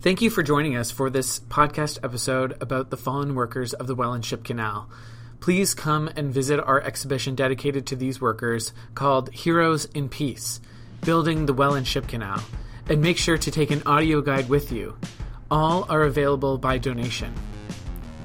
Thank 0.08 0.22
you 0.22 0.30
for 0.30 0.42
joining 0.42 0.78
us 0.78 0.90
for 0.90 1.10
this 1.10 1.42
podcast 1.42 2.00
episode 2.02 2.56
about 2.62 2.92
the 2.92 2.96
fallen 2.96 3.36
workers 3.36 3.74
of 3.74 3.88
the 3.88 3.96
Welland 3.96 4.24
Ship 4.24 4.42
Canal. 4.42 4.90
Please 5.40 5.74
come 5.74 6.10
and 6.16 6.34
visit 6.34 6.60
our 6.60 6.82
exhibition 6.82 7.36
dedicated 7.36 7.86
to 7.88 7.96
these 7.96 8.20
workers 8.20 8.74
called 8.96 9.32
Heroes 9.34 9.86
in 9.86 10.10
Peace 10.10 10.60
Building 11.02 11.46
the 11.46 11.54
Welland 11.54 11.88
Ship 11.88 12.06
Canal, 12.06 12.44
and 12.90 13.02
make 13.02 13.18
sure 13.18 13.38
to 13.38 13.52
take 13.52 13.72
an 13.72 13.84
audio 13.86 14.20
guide 14.20 14.50
with 14.50 14.72
you. 14.72 14.98
All 15.50 15.86
are 15.90 16.04
available 16.04 16.58
by 16.58 16.78
donation. 16.78 17.34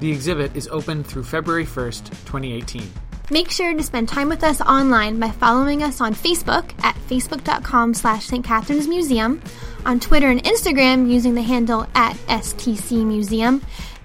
The 0.01 0.11
exhibit 0.11 0.55
is 0.55 0.67
open 0.67 1.03
through 1.03 1.23
February 1.23 1.65
1st, 1.65 2.09
2018. 2.25 2.91
Make 3.31 3.49
sure 3.49 3.73
to 3.73 3.81
spend 3.83 4.09
time 4.09 4.27
with 4.27 4.43
us 4.43 4.59
online 4.59 5.17
by 5.17 5.31
following 5.31 5.81
us 5.81 6.01
on 6.01 6.13
Facebook 6.13 6.73
at 6.83 6.95
facebook.com 7.07 7.93
slash 7.93 8.25
St. 8.25 8.43
Catharines 8.43 8.87
Museum, 8.87 9.41
on 9.85 9.99
Twitter 9.99 10.27
and 10.29 10.43
Instagram 10.43 11.09
using 11.09 11.33
the 11.33 11.41
handle 11.41 11.87
at 11.95 12.17
STC 12.27 13.05
Museum, 13.05 13.61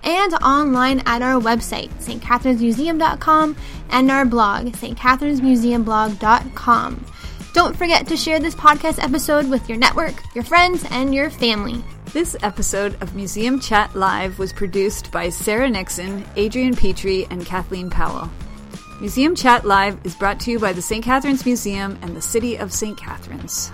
and 0.09 0.35
online 0.35 1.01
at 1.07 1.23
our 1.23 1.41
website, 1.41 1.89
stcatharinesmuseum.com, 2.01 3.57
and 3.91 4.11
our 4.11 4.25
blog, 4.25 4.69
stcatharinesmuseumblog.com. 4.69 7.07
Don't 7.53 7.77
forget 7.77 8.07
to 8.07 8.17
share 8.17 8.41
this 8.41 8.55
podcast 8.55 9.03
episode 9.03 9.51
with 9.51 9.69
your 9.69 9.77
network, 9.77 10.15
your 10.35 10.45
friends, 10.45 10.87
and 10.91 11.15
your 11.15 11.29
family. 11.29 11.85
This 12.13 12.37
episode 12.43 13.01
of 13.03 13.15
Museum 13.15 13.61
Chat 13.61 13.95
Live 13.95 14.39
was 14.39 14.51
produced 14.53 15.13
by 15.13 15.29
Sarah 15.29 15.69
Nixon, 15.69 16.25
Adrian 16.37 16.75
Petrie, 16.75 17.27
and 17.31 17.45
Kathleen 17.45 17.91
Powell. 17.91 18.31
Museum 19.01 19.35
Chat 19.35 19.67
Live 19.67 19.99
is 20.05 20.15
brought 20.15 20.41
to 20.41 20.51
you 20.51 20.59
by 20.59 20.73
the 20.73 20.83
St. 20.83 21.05
Catharines 21.05 21.45
Museum 21.45 21.99
and 22.03 22.17
the 22.17 22.23
City 22.23 22.57
of 22.57 22.73
St. 22.73 22.99
Catharines. 22.99 23.71